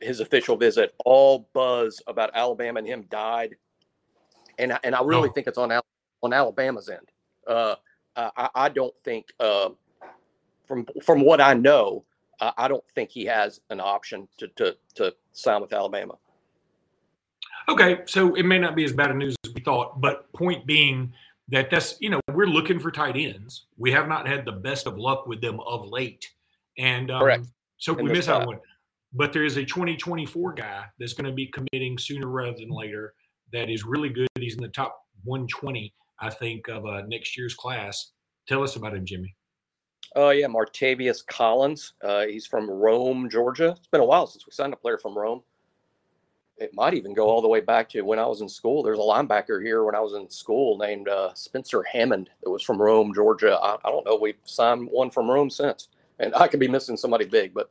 his 0.00 0.20
official 0.20 0.56
visit, 0.56 0.94
all 1.04 1.48
buzz 1.52 2.02
about 2.06 2.30
Alabama 2.34 2.78
and 2.78 2.86
him 2.86 3.04
died. 3.10 3.56
And 4.58 4.78
and 4.82 4.94
I 4.94 5.02
really 5.02 5.28
oh. 5.28 5.32
think 5.32 5.46
it's 5.46 5.58
on 5.58 5.72
on 6.22 6.32
Alabama's 6.32 6.88
end. 6.88 7.10
Uh, 7.46 7.74
I, 8.16 8.48
I 8.54 8.68
don't 8.68 8.96
think 9.04 9.28
uh, 9.40 9.70
from 10.66 10.86
from 11.02 11.20
what 11.22 11.40
I 11.40 11.54
know, 11.54 12.04
I 12.40 12.68
don't 12.68 12.86
think 12.94 13.10
he 13.10 13.24
has 13.26 13.60
an 13.70 13.80
option 13.80 14.28
to 14.38 14.48
to 14.56 14.76
to 14.94 15.14
sign 15.32 15.60
with 15.60 15.72
Alabama. 15.72 16.14
Okay, 17.68 18.00
so 18.06 18.34
it 18.34 18.44
may 18.44 18.58
not 18.58 18.74
be 18.74 18.84
as 18.84 18.92
bad 18.92 19.10
a 19.10 19.14
news 19.14 19.36
thought, 19.60 20.00
but 20.00 20.32
point 20.32 20.66
being, 20.66 21.12
that 21.48 21.70
that's 21.70 21.96
you 22.00 22.10
know 22.10 22.20
we're 22.32 22.46
looking 22.46 22.78
for 22.78 22.90
tight 22.90 23.16
ends. 23.16 23.66
We 23.76 23.92
have 23.92 24.08
not 24.08 24.26
had 24.26 24.44
the 24.44 24.52
best 24.52 24.86
of 24.86 24.98
luck 24.98 25.26
with 25.26 25.40
them 25.40 25.60
of 25.60 25.86
late, 25.88 26.28
and 26.78 27.10
um, 27.10 27.20
Correct. 27.20 27.46
so 27.78 27.96
and 27.96 28.06
we 28.06 28.12
miss 28.12 28.28
out 28.28 28.42
on 28.42 28.46
one. 28.46 28.60
But 29.12 29.32
there 29.32 29.44
is 29.44 29.56
a 29.56 29.64
2024 29.64 30.52
guy 30.52 30.84
that's 30.98 31.14
going 31.14 31.28
to 31.28 31.32
be 31.32 31.46
committing 31.48 31.98
sooner 31.98 32.28
rather 32.28 32.56
than 32.56 32.70
later. 32.70 33.14
That 33.52 33.68
is 33.68 33.84
really 33.84 34.08
good. 34.08 34.28
He's 34.38 34.54
in 34.54 34.62
the 34.62 34.68
top 34.68 34.96
120, 35.24 35.92
I 36.20 36.30
think, 36.30 36.68
of 36.68 36.86
uh, 36.86 37.02
next 37.08 37.36
year's 37.36 37.54
class. 37.54 38.12
Tell 38.46 38.62
us 38.62 38.76
about 38.76 38.94
him, 38.94 39.04
Jimmy. 39.04 39.34
Oh 40.14 40.28
uh, 40.28 40.30
yeah, 40.30 40.46
Martavius 40.46 41.26
Collins. 41.26 41.94
Uh, 42.02 42.26
he's 42.26 42.46
from 42.46 42.70
Rome, 42.70 43.28
Georgia. 43.28 43.74
It's 43.76 43.88
been 43.88 44.00
a 44.00 44.04
while 44.04 44.26
since 44.28 44.46
we 44.46 44.52
signed 44.52 44.72
a 44.72 44.76
player 44.76 44.98
from 44.98 45.18
Rome 45.18 45.42
it 46.60 46.74
might 46.74 46.92
even 46.92 47.14
go 47.14 47.26
all 47.26 47.40
the 47.40 47.48
way 47.48 47.60
back 47.60 47.88
to 47.88 48.02
when 48.02 48.18
I 48.18 48.26
was 48.26 48.42
in 48.42 48.48
school. 48.48 48.82
There's 48.82 48.98
a 48.98 49.02
linebacker 49.02 49.62
here 49.62 49.82
when 49.84 49.94
I 49.94 50.00
was 50.00 50.12
in 50.12 50.28
school 50.28 50.76
named 50.76 51.08
uh, 51.08 51.32
Spencer 51.32 51.82
Hammond 51.82 52.28
that 52.42 52.50
was 52.50 52.62
from 52.62 52.80
Rome, 52.80 53.14
Georgia. 53.14 53.58
I, 53.60 53.76
I, 53.82 53.90
don't 53.90 54.04
know. 54.04 54.16
We've 54.16 54.36
signed 54.44 54.86
one 54.90 55.10
from 55.10 55.30
Rome 55.30 55.48
since, 55.48 55.88
and 56.18 56.34
I 56.34 56.48
could 56.48 56.60
be 56.60 56.68
missing 56.68 56.98
somebody 56.98 57.24
big. 57.24 57.54
But 57.54 57.70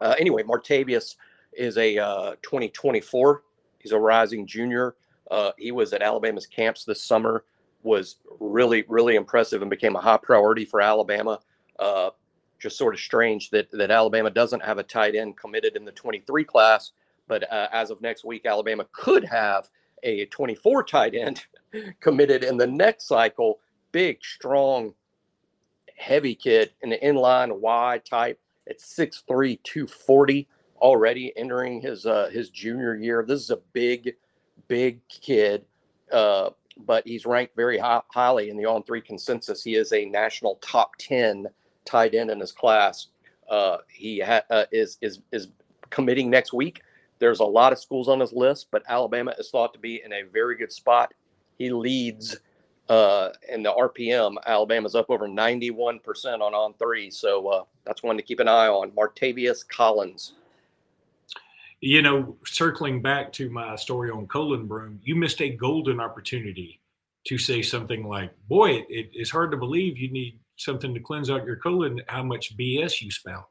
uh, 0.00 0.16
anyway, 0.18 0.42
Martavius 0.42 1.14
is 1.52 1.78
a 1.78 1.98
uh, 1.98 2.30
2024. 2.42 3.42
He's 3.78 3.92
a 3.92 3.98
rising 3.98 4.44
junior. 4.44 4.96
Uh, 5.30 5.52
he 5.56 5.70
was 5.70 5.92
at 5.92 6.02
Alabama's 6.02 6.46
camps 6.46 6.84
this 6.84 7.02
summer. 7.02 7.44
Was 7.82 8.16
really 8.40 8.84
really 8.88 9.14
impressive 9.14 9.62
and 9.62 9.70
became 9.70 9.96
a 9.96 10.00
high 10.00 10.18
priority 10.18 10.66
for 10.66 10.82
Alabama. 10.82 11.38
Uh, 11.78 12.10
just 12.58 12.76
sort 12.76 12.92
of 12.92 13.00
strange 13.00 13.50
that 13.50 13.70
that 13.70 13.90
Alabama 13.90 14.30
doesn't 14.30 14.62
have 14.62 14.78
a 14.78 14.82
tight 14.82 15.14
end 15.14 15.36
committed 15.38 15.76
in 15.76 15.84
the 15.84 15.92
23 15.92 16.44
class, 16.44 16.90
but 17.30 17.50
uh, 17.52 17.68
as 17.72 17.90
of 17.90 18.02
next 18.02 18.24
week, 18.24 18.44
Alabama 18.44 18.84
could 18.90 19.24
have 19.24 19.70
a 20.02 20.26
24 20.26 20.82
tight 20.82 21.14
end 21.14 21.46
committed 22.00 22.42
in 22.42 22.56
the 22.56 22.66
next 22.66 23.06
cycle. 23.06 23.60
Big, 23.92 24.18
strong, 24.20 24.92
heavy 25.96 26.34
kid 26.34 26.72
in 26.82 26.90
the 26.90 26.98
inline 26.98 27.60
wide 27.60 28.04
type 28.04 28.40
at 28.68 28.80
6'3, 28.80 29.60
240 29.62 30.48
already 30.80 31.32
entering 31.36 31.80
his 31.80 32.04
uh, 32.04 32.28
his 32.32 32.50
junior 32.50 32.96
year. 32.96 33.24
This 33.26 33.42
is 33.42 33.50
a 33.50 33.60
big, 33.72 34.14
big 34.66 34.98
kid, 35.08 35.64
uh, 36.10 36.50
but 36.78 37.06
he's 37.06 37.26
ranked 37.26 37.54
very 37.54 37.78
high, 37.78 38.02
highly 38.08 38.50
in 38.50 38.56
the 38.56 38.66
on 38.66 38.82
three 38.82 39.00
consensus. 39.00 39.62
He 39.62 39.76
is 39.76 39.92
a 39.92 40.04
national 40.04 40.56
top 40.56 40.96
10 40.98 41.46
tight 41.84 42.16
end 42.16 42.30
in 42.30 42.40
his 42.40 42.50
class. 42.50 43.06
Uh, 43.48 43.76
he 43.88 44.18
ha- 44.18 44.42
uh, 44.50 44.64
is 44.72 44.98
is 45.00 45.20
is 45.30 45.46
committing 45.90 46.28
next 46.28 46.52
week. 46.52 46.82
There's 47.20 47.40
a 47.40 47.44
lot 47.44 47.72
of 47.72 47.78
schools 47.78 48.08
on 48.08 48.18
his 48.18 48.32
list, 48.32 48.68
but 48.72 48.82
Alabama 48.88 49.34
is 49.38 49.50
thought 49.50 49.72
to 49.74 49.78
be 49.78 50.02
in 50.04 50.12
a 50.12 50.22
very 50.22 50.56
good 50.56 50.72
spot. 50.72 51.14
He 51.58 51.70
leads 51.70 52.38
uh, 52.88 53.30
in 53.48 53.62
the 53.62 53.72
RPM. 53.72 54.36
Alabama's 54.46 54.94
up 54.96 55.10
over 55.10 55.28
91% 55.28 56.00
on 56.40 56.54
on 56.54 56.74
three, 56.74 57.10
so 57.10 57.46
uh, 57.48 57.64
that's 57.84 58.02
one 58.02 58.16
to 58.16 58.22
keep 58.22 58.40
an 58.40 58.48
eye 58.48 58.66
on. 58.66 58.90
Martavius 58.90 59.66
Collins. 59.66 60.32
You 61.80 62.02
know, 62.02 62.36
circling 62.44 63.00
back 63.00 63.32
to 63.34 63.48
my 63.48 63.76
story 63.76 64.10
on 64.10 64.26
Colon 64.26 64.66
Broom, 64.66 65.00
you 65.02 65.14
missed 65.14 65.40
a 65.40 65.48
golden 65.50 66.00
opportunity 66.00 66.80
to 67.26 67.38
say 67.38 67.62
something 67.62 68.06
like, 68.06 68.32
"Boy, 68.48 68.72
it, 68.72 68.86
it, 68.90 69.10
it's 69.12 69.30
hard 69.30 69.50
to 69.52 69.56
believe 69.56 69.96
you 69.96 70.10
need 70.10 70.40
something 70.60 70.92
to 70.92 71.00
cleanse 71.00 71.30
out 71.30 71.46
your 71.46 71.56
colon, 71.56 72.00
how 72.06 72.22
much 72.22 72.56
BS 72.56 73.00
you 73.00 73.10
spout. 73.10 73.48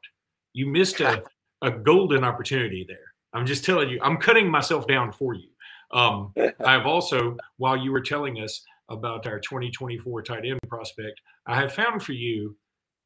You 0.52 0.66
missed 0.66 1.00
a, 1.00 1.22
a 1.62 1.70
golden 1.70 2.24
opportunity 2.24 2.84
there. 2.86 3.09
I'm 3.32 3.46
just 3.46 3.64
telling 3.64 3.88
you, 3.88 3.98
I'm 4.02 4.16
cutting 4.16 4.50
myself 4.50 4.86
down 4.86 5.12
for 5.12 5.34
you. 5.34 5.48
Um, 5.92 6.32
I've 6.64 6.86
also, 6.86 7.36
while 7.56 7.76
you 7.76 7.92
were 7.92 8.00
telling 8.00 8.40
us 8.40 8.62
about 8.88 9.26
our 9.26 9.38
2024 9.38 10.22
tight 10.22 10.44
end 10.44 10.60
prospect, 10.68 11.20
I 11.46 11.56
have 11.56 11.72
found 11.72 12.02
for 12.02 12.12
you 12.12 12.56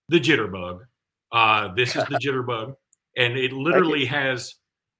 the 0.09 0.21
jitterbug. 0.21 0.81
Uh, 1.33 1.75
this 1.75 1.97
is 1.97 2.05
the 2.05 2.19
jitterbug, 2.23 2.75
and 3.17 3.37
it 3.37 3.53
literally 3.53 4.05
has, 4.07 4.55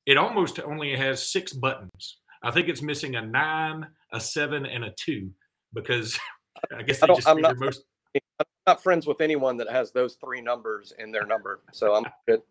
it 0.07 0.17
almost 0.17 0.61
only 0.61 0.97
has 0.97 1.31
six 1.31 1.53
buttons. 1.53 2.19
I 2.43 2.51
think 2.51 2.69
it's 2.69 2.83
missing 2.83 3.17
a 3.17 3.23
nine, 3.23 3.87
a 4.13 4.21
seven, 4.21 4.67
and 4.67 4.85
a 4.85 4.95
two 4.99 5.31
because 5.73 6.19
I 6.77 6.83
guess 6.83 7.01
they 7.01 7.09
I 7.09 7.15
just 7.15 7.29
I'm 7.29 7.41
not, 7.41 7.59
most 7.59 7.85
I'm 8.15 8.47
not 8.67 8.83
friends 8.83 9.07
with 9.07 9.21
anyone 9.21 9.57
that 9.59 9.71
has 9.71 9.93
those 9.93 10.15
three 10.15 10.41
numbers 10.41 10.93
in 10.99 11.11
their 11.11 11.27
number, 11.27 11.61
so 11.73 11.95
I'm 11.95 12.05
good. 12.27 12.43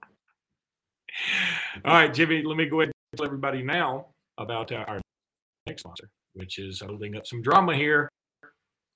All 1.85 1.93
right, 1.93 2.13
Jimmy, 2.13 2.43
let 2.43 2.57
me 2.57 2.65
go 2.65 2.81
ahead 2.81 2.87
and 2.89 3.17
tell 3.17 3.25
everybody 3.25 3.61
now 3.61 4.07
about 4.37 4.71
our 4.71 5.01
next 5.67 5.81
sponsor, 5.81 6.09
which 6.33 6.59
is 6.59 6.81
holding 6.81 7.15
up 7.15 7.27
some 7.27 7.41
drama 7.41 7.75
here. 7.75 8.09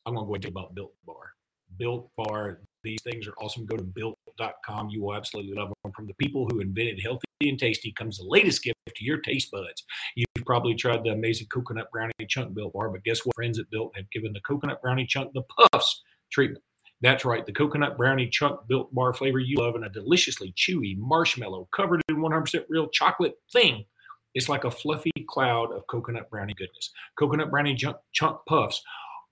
I'm 0.05 0.15
going 0.15 0.25
to 0.25 0.27
go 0.27 0.35
ahead 0.35 0.45
and 0.45 0.55
you 0.55 0.59
about 0.59 0.75
Built 0.75 0.93
Bar. 1.05 1.33
Built 1.77 2.09
Bar, 2.17 2.61
these 2.83 3.01
things 3.03 3.27
are 3.27 3.33
awesome. 3.41 3.65
Go 3.65 3.75
to 3.75 3.83
built.com. 3.83 4.89
You 4.89 5.03
will 5.03 5.15
absolutely 5.15 5.53
love 5.53 5.71
them. 5.83 5.91
From 5.93 6.07
the 6.07 6.13
people 6.15 6.47
who 6.47 6.59
invented 6.59 7.01
healthy 7.03 7.25
and 7.41 7.59
tasty 7.59 7.91
comes 7.91 8.17
the 8.17 8.25
latest 8.25 8.63
gift 8.63 8.77
to 8.95 9.03
your 9.03 9.19
taste 9.19 9.51
buds. 9.51 9.83
You've 10.15 10.45
probably 10.45 10.75
tried 10.75 11.03
the 11.03 11.11
amazing 11.11 11.47
coconut 11.47 11.91
brownie 11.91 12.13
chunk 12.29 12.53
Built 12.53 12.73
Bar, 12.73 12.89
but 12.89 13.03
guess 13.03 13.25
what? 13.25 13.35
Friends 13.35 13.59
at 13.59 13.69
Built 13.69 13.95
have 13.95 14.09
given 14.11 14.33
the 14.33 14.41
coconut 14.41 14.81
brownie 14.81 15.05
chunk 15.05 15.33
the 15.33 15.43
puffs 15.43 16.01
treatment. 16.31 16.63
That's 17.01 17.25
right, 17.25 17.45
the 17.45 17.51
coconut 17.51 17.95
brownie 17.95 18.27
chunk 18.27 18.61
built 18.67 18.93
bar 18.93 19.13
flavor 19.13 19.39
you 19.39 19.57
love 19.57 19.75
and 19.75 19.85
a 19.85 19.89
deliciously 19.89 20.53
chewy 20.57 20.97
marshmallow 20.97 21.67
covered 21.75 22.01
in 22.09 22.17
100% 22.17 22.65
real 22.69 22.87
chocolate 22.87 23.35
thing. 23.53 23.85
It's 24.33 24.49
like 24.49 24.63
a 24.63 24.71
fluffy 24.71 25.11
cloud 25.29 25.71
of 25.71 25.85
coconut 25.87 26.29
brownie 26.29 26.55
goodness. 26.55 26.91
Coconut 27.17 27.51
brownie 27.51 27.75
chunk, 27.75 27.97
chunk 28.13 28.39
puffs 28.47 28.81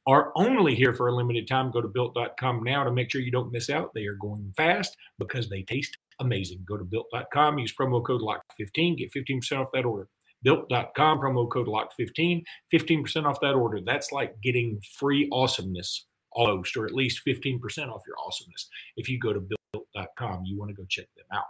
are 0.07 0.31
only 0.35 0.75
here 0.75 0.93
for 0.93 1.07
a 1.07 1.15
limited 1.15 1.47
time. 1.47 1.71
Go 1.71 1.81
to 1.81 1.87
built.com 1.87 2.63
now 2.63 2.83
to 2.83 2.91
make 2.91 3.11
sure 3.11 3.21
you 3.21 3.31
don't 3.31 3.51
miss 3.51 3.69
out. 3.69 3.91
They 3.95 4.05
are 4.05 4.15
going 4.15 4.53
fast 4.55 4.95
because 5.17 5.49
they 5.49 5.63
taste 5.63 5.97
amazing. 6.19 6.63
Go 6.67 6.77
to 6.77 6.83
built.com, 6.83 7.57
use 7.57 7.73
promo 7.75 8.05
code 8.05 8.21
LOCK15, 8.21 8.97
get 8.97 9.11
15% 9.11 9.59
off 9.59 9.69
that 9.73 9.85
order. 9.85 10.07
Built.com, 10.43 11.19
promo 11.19 11.49
code 11.49 11.67
LOCK15, 11.67 12.43
15% 12.71 13.25
off 13.25 13.39
that 13.41 13.53
order. 13.53 13.79
That's 13.83 14.11
like 14.11 14.39
getting 14.43 14.79
free 14.99 15.27
awesomeness 15.31 16.05
almost, 16.35 16.77
or 16.77 16.85
at 16.85 16.93
least 16.93 17.21
15% 17.25 17.59
off 17.89 18.03
your 18.05 18.17
awesomeness. 18.23 18.69
If 18.97 19.09
you 19.09 19.17
go 19.19 19.33
to 19.33 19.39
built.com, 19.39 20.43
you 20.45 20.57
want 20.57 20.69
to 20.69 20.75
go 20.75 20.85
check 20.87 21.07
them 21.15 21.25
out. 21.33 21.45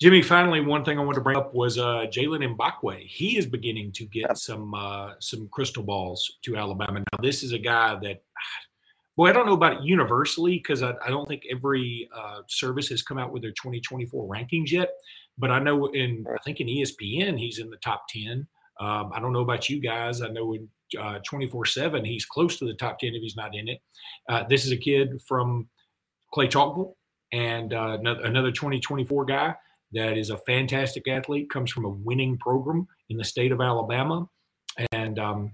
Jimmy, 0.00 0.20
finally, 0.20 0.60
one 0.60 0.84
thing 0.84 0.98
I 0.98 1.02
want 1.02 1.14
to 1.14 1.20
bring 1.20 1.36
up 1.36 1.54
was 1.54 1.78
uh, 1.78 2.06
Jaylen 2.10 2.56
Mbakwe. 2.56 3.06
He 3.06 3.38
is 3.38 3.46
beginning 3.46 3.92
to 3.92 4.04
get 4.06 4.36
some 4.36 4.74
uh, 4.74 5.12
some 5.20 5.48
crystal 5.52 5.84
balls 5.84 6.38
to 6.42 6.56
Alabama. 6.56 6.98
Now, 6.98 7.18
this 7.22 7.44
is 7.44 7.52
a 7.52 7.58
guy 7.58 7.94
that, 8.02 8.24
boy, 9.16 9.28
I 9.28 9.32
don't 9.32 9.46
know 9.46 9.52
about 9.52 9.74
it 9.74 9.82
universally 9.84 10.58
because 10.58 10.82
I, 10.82 10.94
I, 11.06 11.10
don't 11.10 11.28
think 11.28 11.44
every 11.48 12.08
uh, 12.12 12.40
service 12.48 12.88
has 12.88 13.00
come 13.02 13.16
out 13.16 13.32
with 13.32 13.42
their 13.42 13.52
2024 13.52 14.28
rankings 14.28 14.72
yet. 14.72 14.90
But 15.38 15.52
I 15.52 15.60
know 15.60 15.86
in 15.86 16.26
I 16.28 16.38
think 16.42 16.58
in 16.58 16.66
ESPN 16.66 17.38
he's 17.38 17.60
in 17.60 17.70
the 17.70 17.76
top 17.76 18.08
10. 18.08 18.44
Um, 18.80 19.12
I 19.14 19.20
don't 19.20 19.32
know 19.32 19.42
about 19.42 19.68
you 19.68 19.80
guys. 19.80 20.20
I 20.20 20.28
know 20.30 20.54
in 20.54 20.68
24 20.94 21.66
7. 21.66 22.04
He's 22.04 22.24
close 22.24 22.58
to 22.58 22.64
the 22.64 22.74
top 22.74 22.98
10 22.98 23.14
if 23.14 23.22
he's 23.22 23.36
not 23.36 23.54
in 23.54 23.68
it. 23.68 23.78
Uh, 24.28 24.44
this 24.48 24.64
is 24.64 24.72
a 24.72 24.76
kid 24.76 25.20
from 25.26 25.68
Clay 26.32 26.48
Chalkville 26.48 26.94
and 27.32 27.72
uh, 27.72 27.98
another 28.02 28.52
2024 28.52 29.24
guy 29.24 29.54
that 29.92 30.16
is 30.16 30.30
a 30.30 30.38
fantastic 30.38 31.06
athlete, 31.08 31.50
comes 31.50 31.70
from 31.70 31.84
a 31.84 31.90
winning 31.90 32.38
program 32.38 32.86
in 33.10 33.16
the 33.16 33.24
state 33.24 33.52
of 33.52 33.60
Alabama. 33.60 34.26
And 34.92 35.18
um, 35.18 35.52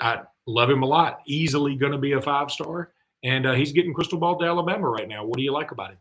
I 0.00 0.20
love 0.46 0.70
him 0.70 0.82
a 0.82 0.86
lot. 0.86 1.20
Easily 1.26 1.74
going 1.76 1.92
to 1.92 1.98
be 1.98 2.12
a 2.12 2.20
five 2.20 2.50
star. 2.50 2.92
And 3.24 3.46
uh, 3.46 3.54
he's 3.54 3.72
getting 3.72 3.94
crystal 3.94 4.18
ball 4.18 4.38
to 4.38 4.44
Alabama 4.44 4.88
right 4.88 5.08
now. 5.08 5.24
What 5.24 5.36
do 5.36 5.42
you 5.42 5.52
like 5.52 5.70
about 5.70 5.92
him? 5.92 5.98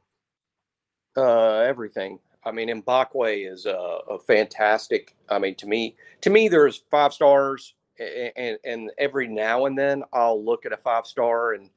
Uh, 1.15 1.60
everything. 1.60 2.20
I 2.46 2.51
mean, 2.51 2.82
Mbakwe 2.82 3.51
is 3.51 3.65
a, 3.65 4.00
a, 4.10 4.20
fantastic. 4.20 5.15
I 5.27 5.39
mean, 5.39 5.56
to 5.56 5.65
me, 5.65 5.96
to 6.22 6.29
me, 6.29 6.48
there's 6.48 6.84
five 6.91 7.12
stars 7.12 7.74
and, 8.00 8.58
and 8.63 8.92
every 8.98 9.27
now 9.27 9.66
and 9.66 9.77
then 9.77 10.04
I'll 10.13 10.44
look 10.44 10.66
at 10.66 10.74
a 10.74 10.77
five 10.77 11.06
star 11.06 11.54
and, 11.54 11.70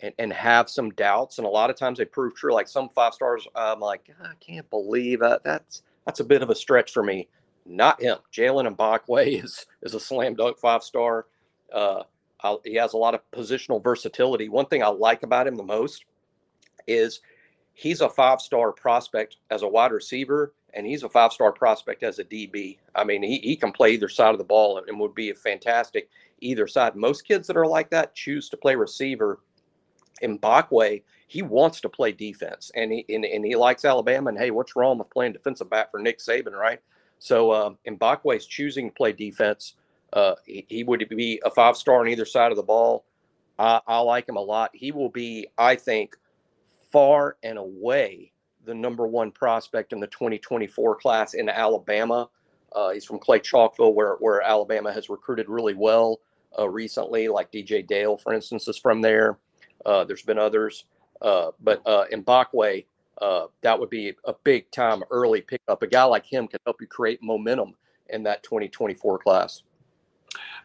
and, 0.00 0.12
and 0.18 0.32
have 0.32 0.68
some 0.68 0.90
doubts, 0.90 1.38
and 1.38 1.46
a 1.46 1.50
lot 1.50 1.70
of 1.70 1.76
times 1.76 1.98
they 1.98 2.04
prove 2.04 2.34
true. 2.34 2.52
Like 2.52 2.68
some 2.68 2.88
five 2.88 3.14
stars, 3.14 3.46
I'm 3.54 3.80
like, 3.80 4.10
I 4.22 4.32
can't 4.40 4.68
believe 4.70 5.20
that. 5.20 5.42
That's 5.42 5.82
that's 6.06 6.20
a 6.20 6.24
bit 6.24 6.42
of 6.42 6.50
a 6.50 6.54
stretch 6.54 6.92
for 6.92 7.02
me. 7.02 7.28
Not 7.64 8.02
him. 8.02 8.18
Jaylen 8.32 8.74
Mbakwe 8.76 9.42
is 9.44 9.66
is 9.82 9.94
a 9.94 10.00
slam 10.00 10.34
dunk 10.34 10.58
five 10.58 10.82
star. 10.82 11.26
Uh, 11.72 12.02
he 12.64 12.74
has 12.74 12.92
a 12.92 12.98
lot 12.98 13.14
of 13.14 13.20
positional 13.30 13.82
versatility. 13.82 14.48
One 14.48 14.66
thing 14.66 14.82
I 14.82 14.88
like 14.88 15.22
about 15.22 15.46
him 15.46 15.54
the 15.54 15.62
most 15.62 16.04
is 16.86 17.20
he's 17.74 18.00
a 18.00 18.08
five 18.08 18.40
star 18.40 18.72
prospect 18.72 19.36
as 19.50 19.62
a 19.62 19.68
wide 19.68 19.92
receiver 19.92 20.52
and 20.74 20.86
he's 20.86 21.02
a 21.02 21.08
five 21.08 21.32
star 21.32 21.52
prospect 21.52 22.02
as 22.02 22.18
a 22.18 22.24
DB. 22.24 22.78
I 22.94 23.04
mean, 23.04 23.22
he, 23.22 23.38
he 23.38 23.56
can 23.56 23.72
play 23.72 23.92
either 23.92 24.08
side 24.08 24.32
of 24.32 24.38
the 24.38 24.44
ball 24.44 24.82
and, 24.86 25.00
would 25.00 25.14
be 25.14 25.30
a 25.30 25.34
fantastic 25.34 26.08
either 26.40 26.66
side. 26.66 26.96
Most 26.96 27.26
kids 27.26 27.46
that 27.46 27.56
are 27.56 27.66
like 27.66 27.90
that 27.90 28.14
choose 28.14 28.48
to 28.50 28.56
play 28.56 28.74
receiver. 28.74 29.40
In 30.20 30.38
Mbakwe, 30.38 31.02
he 31.26 31.42
wants 31.42 31.80
to 31.80 31.88
play 31.88 32.12
defense 32.12 32.70
and 32.74 32.92
he 32.92 33.04
and, 33.08 33.24
and, 33.24 33.44
he 33.44 33.56
likes 33.56 33.84
Alabama. 33.84 34.28
And 34.28 34.38
hey, 34.38 34.50
what's 34.50 34.76
wrong 34.76 34.98
with 34.98 35.10
playing 35.10 35.32
defensive 35.32 35.68
back 35.68 35.90
for 35.90 35.98
Nick 35.98 36.18
Saban, 36.18 36.52
right? 36.52 36.80
So 37.18 37.50
uh, 37.50 37.70
Mbakwe 37.88 38.36
is 38.36 38.46
choosing 38.46 38.90
to 38.90 38.94
play 38.94 39.12
defense. 39.12 39.74
Uh, 40.12 40.34
he, 40.46 40.66
he, 40.68 40.84
would 40.84 41.08
be 41.08 41.40
a 41.44 41.50
five 41.50 41.76
star 41.76 42.00
on 42.00 42.08
either 42.08 42.26
side 42.26 42.52
of 42.52 42.56
the 42.56 42.62
ball. 42.62 43.04
I, 43.58 43.80
I 43.86 43.98
like 44.00 44.28
him 44.28 44.36
a 44.36 44.40
lot. 44.40 44.70
He 44.74 44.92
will 44.92 45.08
be, 45.08 45.48
I 45.56 45.74
think, 45.74 46.16
far 46.92 47.36
and 47.42 47.58
away 47.58 48.32
the 48.64 48.74
number 48.74 49.06
one 49.06 49.30
prospect 49.30 49.92
in 49.92 50.00
the 50.00 50.06
2024 50.06 50.96
class 50.96 51.34
in 51.34 51.48
Alabama. 51.48 52.28
Uh, 52.72 52.90
he's 52.90 53.04
from 53.04 53.18
Clay 53.18 53.40
Chalkville, 53.40 53.94
where 53.94 54.14
where 54.14 54.40
Alabama 54.42 54.92
has 54.92 55.08
recruited 55.10 55.48
really 55.48 55.74
well 55.74 56.20
uh, 56.58 56.68
recently. 56.68 57.28
Like 57.28 57.52
DJ 57.52 57.86
Dale, 57.86 58.16
for 58.16 58.32
instance, 58.32 58.68
is 58.68 58.78
from 58.78 59.00
there. 59.00 59.38
Uh, 59.84 60.04
there's 60.04 60.22
been 60.22 60.38
others, 60.38 60.84
uh, 61.20 61.50
but 61.60 61.82
uh, 61.86 62.04
Mbakwe, 62.12 62.84
uh, 63.20 63.46
that 63.62 63.78
would 63.78 63.90
be 63.90 64.14
a 64.24 64.32
big 64.44 64.70
time 64.70 65.02
early 65.10 65.40
pickup. 65.40 65.82
A 65.82 65.86
guy 65.86 66.04
like 66.04 66.24
him 66.24 66.46
can 66.46 66.60
help 66.64 66.80
you 66.80 66.86
create 66.86 67.22
momentum 67.22 67.74
in 68.10 68.22
that 68.22 68.42
2024 68.44 69.18
class. 69.18 69.62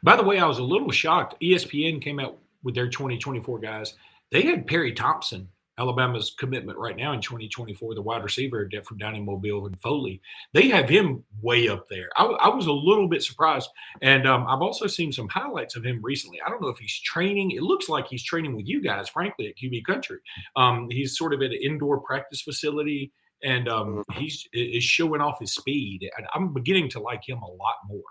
By 0.04 0.16
the 0.16 0.24
way, 0.24 0.40
I 0.40 0.46
was 0.46 0.60
a 0.60 0.64
little 0.64 0.92
shocked. 0.92 1.36
ESPN 1.42 2.02
came 2.02 2.20
out 2.20 2.38
with 2.64 2.76
their 2.76 2.88
2024 2.88 3.60
guys. 3.60 3.96
They 4.32 4.44
had 4.44 4.68
Perry 4.68 4.94
Thompson 4.94 5.50
Alabama's 5.80 6.34
commitment 6.38 6.78
right 6.78 6.96
now 6.96 7.14
in 7.14 7.22
2024, 7.22 7.96
the 7.96 8.02
wide 8.02 8.24
receiver 8.24 8.70
from 8.84 8.98
down 8.98 9.16
in 9.16 9.26
Mobile 9.26 9.66
and 9.68 9.80
Foley, 9.82 10.22
they 10.54 10.70
have 10.70 10.90
him 10.90 11.24
way 11.42 11.68
up 11.68 11.88
there. 11.88 12.10
I, 12.16 12.26
I 12.26 12.50
was 12.50 12.66
a 12.66 12.72
little 12.72 13.08
bit 13.08 13.24
surprised, 13.24 13.70
and 14.02 14.28
um, 14.28 14.46
I've 14.48 14.62
also 14.62 14.88
seen 14.88 15.12
some 15.12 15.28
highlights 15.30 15.76
of 15.76 15.86
him 15.86 16.00
recently. 16.02 16.40
I 16.46 16.50
don't 16.50 16.62
know 16.62 16.70
if 16.70 16.80
he's 16.80 17.00
training. 17.00 17.52
It 17.52 17.62
looks 17.62 17.90
like 17.90 18.08
he's 18.08 18.24
training 18.24 18.56
with 18.56 18.68
you 18.68 18.82
guys, 18.82 19.10
frankly, 19.10 19.48
at 19.48 19.58
QB 19.58 19.86
Country. 19.86 20.18
Um, 20.56 20.88
he's 20.90 21.18
sort 21.18 21.34
of 21.34 21.42
at 21.42 21.52
an 21.52 21.60
indoor 21.62 22.00
practice 22.02 22.42
facility, 22.42 23.12
and 23.44 23.70
um, 23.70 24.04
mm-hmm. 24.10 24.20
he's 24.20 24.48
is 24.54 24.84
showing 24.84 25.22
off 25.22 25.40
his 25.40 25.54
speed. 25.54 26.10
And 26.18 26.28
I'm 26.34 26.54
beginning 26.54 26.90
to 26.90 27.00
like 27.00 27.28
him 27.28 27.40
a 27.40 27.46
lot 27.46 27.76
more. 27.88 28.02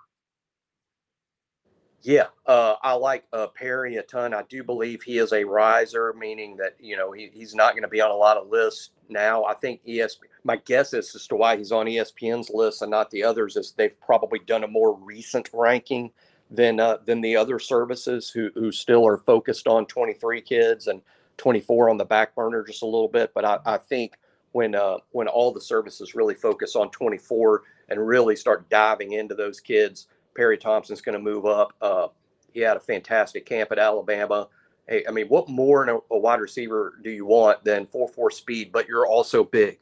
Yeah, 2.03 2.27
uh, 2.47 2.75
I 2.83 2.93
like 2.93 3.25
uh, 3.33 3.49
Perry 3.49 3.97
a 3.97 4.03
ton. 4.03 4.33
I 4.33 4.43
do 4.49 4.63
believe 4.63 5.03
he 5.03 5.19
is 5.19 5.33
a 5.33 5.43
riser, 5.43 6.15
meaning 6.17 6.57
that 6.59 6.77
you 6.79 6.97
know 6.97 7.11
he, 7.11 7.31
he's 7.33 7.55
not 7.55 7.73
going 7.73 7.83
to 7.83 7.89
be 7.89 8.01
on 8.01 8.11
a 8.11 8.15
lot 8.15 8.37
of 8.37 8.49
lists 8.49 8.91
now. 9.09 9.45
I 9.45 9.55
think 9.55 9.85
ESP. 9.85 10.19
My 10.45 10.57
guess 10.57 10.93
is 10.93 11.13
as 11.15 11.27
to 11.29 11.37
why 11.37 11.57
he's 11.57 11.73
on 11.73 11.87
ESPN's 11.87 12.51
list 12.51 12.83
and 12.83 12.91
not 12.91 13.11
the 13.11 13.25
others 13.25 13.57
is 13.57 13.73
they've 13.73 14.01
probably 14.01 14.39
done 14.47 14.63
a 14.63 14.69
more 14.69 14.95
recent 14.95 15.51
ranking 15.53 16.13
than 16.51 16.79
uh, 16.79 16.99
than 17.05 17.21
the 17.21 17.37
other 17.37 17.59
services 17.59 18.31
who 18.31 18.51
who 18.55 18.71
still 18.71 19.05
are 19.07 19.19
focused 19.19 19.67
on 19.67 19.87
23 19.87 20.41
kids 20.43 20.87
and 20.87 21.03
24 21.39 21.91
on 21.91 21.97
the 21.97 22.05
back 22.05 22.35
burner 22.35 22.63
just 22.63 22.83
a 22.83 22.87
little 22.87 23.09
bit. 23.09 23.33
But 23.35 23.45
I, 23.45 23.59
I 23.67 23.79
think 23.79 24.15
when 24.53 24.75
uh, 24.75 24.99
when 25.11 25.29
all 25.29 25.53
the 25.53 25.61
services 25.61 26.15
really 26.15 26.35
focus 26.35 26.77
on 26.77 26.91
24 26.91 27.63
and 27.89 28.07
really 28.07 28.37
start 28.37 28.69
diving 28.71 29.13
into 29.13 29.35
those 29.35 29.61
kids 29.61 30.07
Perry 30.37 30.59
Thompson's 30.59 31.01
going 31.01 31.15
to 31.15 31.23
move 31.23 31.47
up. 31.47 31.73
Uh, 31.81 32.09
he 32.53 32.61
had 32.61 32.77
a 32.77 32.81
fantastic 32.81 33.47
camp 33.47 33.73
at 33.73 33.79
Alabama. 33.79 34.49
Hey, 34.89 35.05
I 35.09 35.11
mean, 35.11 35.27
what 35.27 35.49
more 35.49 35.83
in 35.83 35.89
a, 35.89 35.99
a 36.11 36.19
wide 36.19 36.41
receiver 36.41 36.99
do 37.03 37.11
you 37.11 37.27
want 37.27 37.65
than 37.65 37.87
four 37.87 38.09
four 38.09 38.31
speed? 38.31 38.71
But 38.73 38.87
you're 38.87 39.07
also 39.07 39.43
big, 39.43 39.79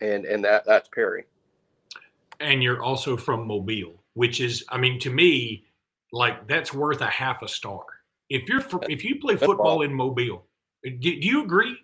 and 0.00 0.24
and 0.24 0.44
that 0.44 0.64
that's 0.66 0.88
Perry. 0.88 1.24
And 2.40 2.62
you're 2.62 2.82
also 2.82 3.16
from 3.16 3.46
Mobile, 3.46 4.02
which 4.14 4.40
is, 4.40 4.64
I 4.68 4.78
mean, 4.78 5.00
to 5.00 5.10
me, 5.10 5.64
like 6.12 6.46
that's 6.48 6.72
worth 6.72 7.00
a 7.00 7.06
half 7.06 7.42
a 7.42 7.48
star. 7.48 7.84
If 8.30 8.48
you're 8.48 8.62
if 8.88 9.04
you 9.04 9.20
play 9.20 9.36
football 9.36 9.82
in 9.82 9.94
Mobile, 9.94 10.44
do, 10.84 10.98
do 10.98 11.08
you 11.26 11.44
agree? 11.44 11.76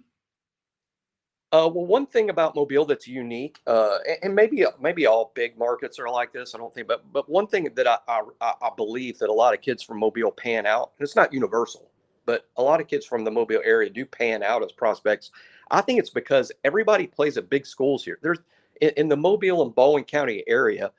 Uh, 1.55 1.69
well, 1.69 1.87
one 1.87 2.05
thing 2.05 2.31
about 2.31 2.57
Mobile 2.57 2.85
that's 2.85 3.07
unique, 3.07 3.61
uh, 3.69 3.99
and 4.25 4.35
maybe 4.35 4.65
maybe 4.81 5.07
all 5.07 5.31
big 5.37 5.57
markets 5.57 6.01
are 6.01 6.11
like 6.11 6.33
this. 6.33 6.53
I 6.53 6.59
don't 6.59 6.75
think, 6.75 6.89
but 6.89 7.05
but 7.13 7.29
one 7.29 7.47
thing 7.47 7.69
that 7.77 7.87
I, 7.87 7.99
I, 8.09 8.23
I 8.41 8.71
believe 8.77 9.21
that 9.21 9.29
a 9.29 9.33
lot 9.33 9.55
of 9.55 9.61
kids 9.61 9.81
from 9.81 10.01
Mobile 10.01 10.33
pan 10.33 10.67
out, 10.67 10.91
and 10.99 11.07
it's 11.07 11.15
not 11.15 11.33
universal, 11.33 11.89
but 12.27 12.49
a 12.57 12.63
lot 12.63 12.81
of 12.81 12.89
kids 12.89 13.07
from 13.07 13.23
the 13.23 13.31
Mobile 13.31 13.61
area 13.65 13.89
do 13.89 14.05
pan 14.05 14.43
out 14.43 14.65
as 14.65 14.73
prospects. 14.73 15.31
I 15.71 15.81
think 15.81 16.01
it's 16.01 16.11
because 16.11 16.51
everybody 16.65 17.07
plays 17.07 17.37
at 17.37 17.49
big 17.49 17.67
schools 17.67 18.05
here. 18.05 18.19
There's 18.21 18.41
in, 18.81 18.91
in 18.97 19.09
the 19.09 19.17
Mobile 19.17 19.63
and 19.63 19.73
Baldwin 19.73 20.03
County 20.03 20.43
area, 20.49 20.91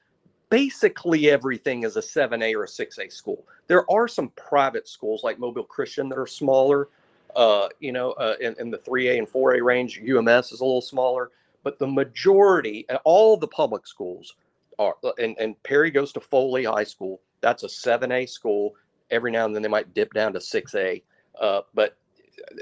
basically 0.49 1.29
everything 1.29 1.83
is 1.83 1.97
a 1.97 2.01
7A 2.01 2.55
or 2.55 2.63
a 2.63 2.67
6A 2.67 3.11
school. 3.11 3.45
There 3.67 3.91
are 3.91 4.07
some 4.07 4.29
private 4.37 4.87
schools 4.87 5.21
like 5.21 5.37
Mobile 5.37 5.65
Christian 5.65 6.07
that 6.07 6.17
are 6.17 6.25
smaller 6.25 6.87
uh, 7.35 7.69
you 7.79 7.91
know, 7.91 8.11
uh, 8.13 8.35
in, 8.39 8.55
in 8.59 8.71
the 8.71 8.77
3A 8.77 9.17
and 9.17 9.27
4A 9.27 9.61
range, 9.63 9.99
UMS 9.99 10.51
is 10.51 10.61
a 10.61 10.65
little 10.65 10.81
smaller, 10.81 11.31
but 11.63 11.79
the 11.79 11.87
majority, 11.87 12.85
all 13.03 13.37
the 13.37 13.47
public 13.47 13.85
schools 13.87 14.35
are, 14.79 14.95
uh, 15.03 15.11
and, 15.19 15.35
and 15.39 15.61
Perry 15.63 15.91
goes 15.91 16.11
to 16.13 16.19
Foley 16.19 16.63
High 16.63 16.83
School. 16.83 17.21
That's 17.41 17.63
a 17.63 17.67
7A 17.67 18.29
school. 18.29 18.75
Every 19.11 19.31
now 19.31 19.45
and 19.45 19.53
then 19.53 19.61
they 19.61 19.69
might 19.69 19.93
dip 19.93 20.13
down 20.13 20.33
to 20.33 20.39
6A, 20.39 21.03
uh, 21.39 21.61
but 21.73 21.97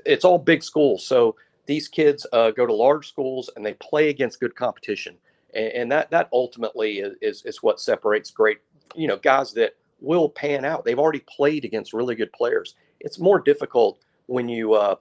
it's 0.05 0.25
all 0.25 0.37
big 0.37 0.63
schools. 0.63 1.05
So 1.05 1.35
these 1.65 1.87
kids 1.87 2.25
uh, 2.33 2.51
go 2.51 2.65
to 2.65 2.73
large 2.73 3.07
schools 3.07 3.49
and 3.55 3.65
they 3.65 3.73
play 3.75 4.09
against 4.09 4.39
good 4.39 4.55
competition. 4.55 5.15
And, 5.53 5.71
and 5.73 5.91
that, 5.91 6.11
that 6.11 6.29
ultimately 6.33 6.99
is, 6.99 7.15
is, 7.21 7.45
is 7.45 7.63
what 7.63 7.79
separates 7.79 8.31
great, 8.31 8.59
you 8.95 9.07
know, 9.07 9.17
guys 9.17 9.53
that 9.53 9.75
will 10.01 10.27
pan 10.27 10.65
out. 10.65 10.83
They've 10.83 10.99
already 10.99 11.23
played 11.27 11.63
against 11.63 11.93
really 11.93 12.15
good 12.15 12.33
players. 12.33 12.75
It's 12.99 13.19
more 13.19 13.39
difficult 13.39 13.99
when 14.27 14.49
you 14.49 14.73
uh, 14.73 14.95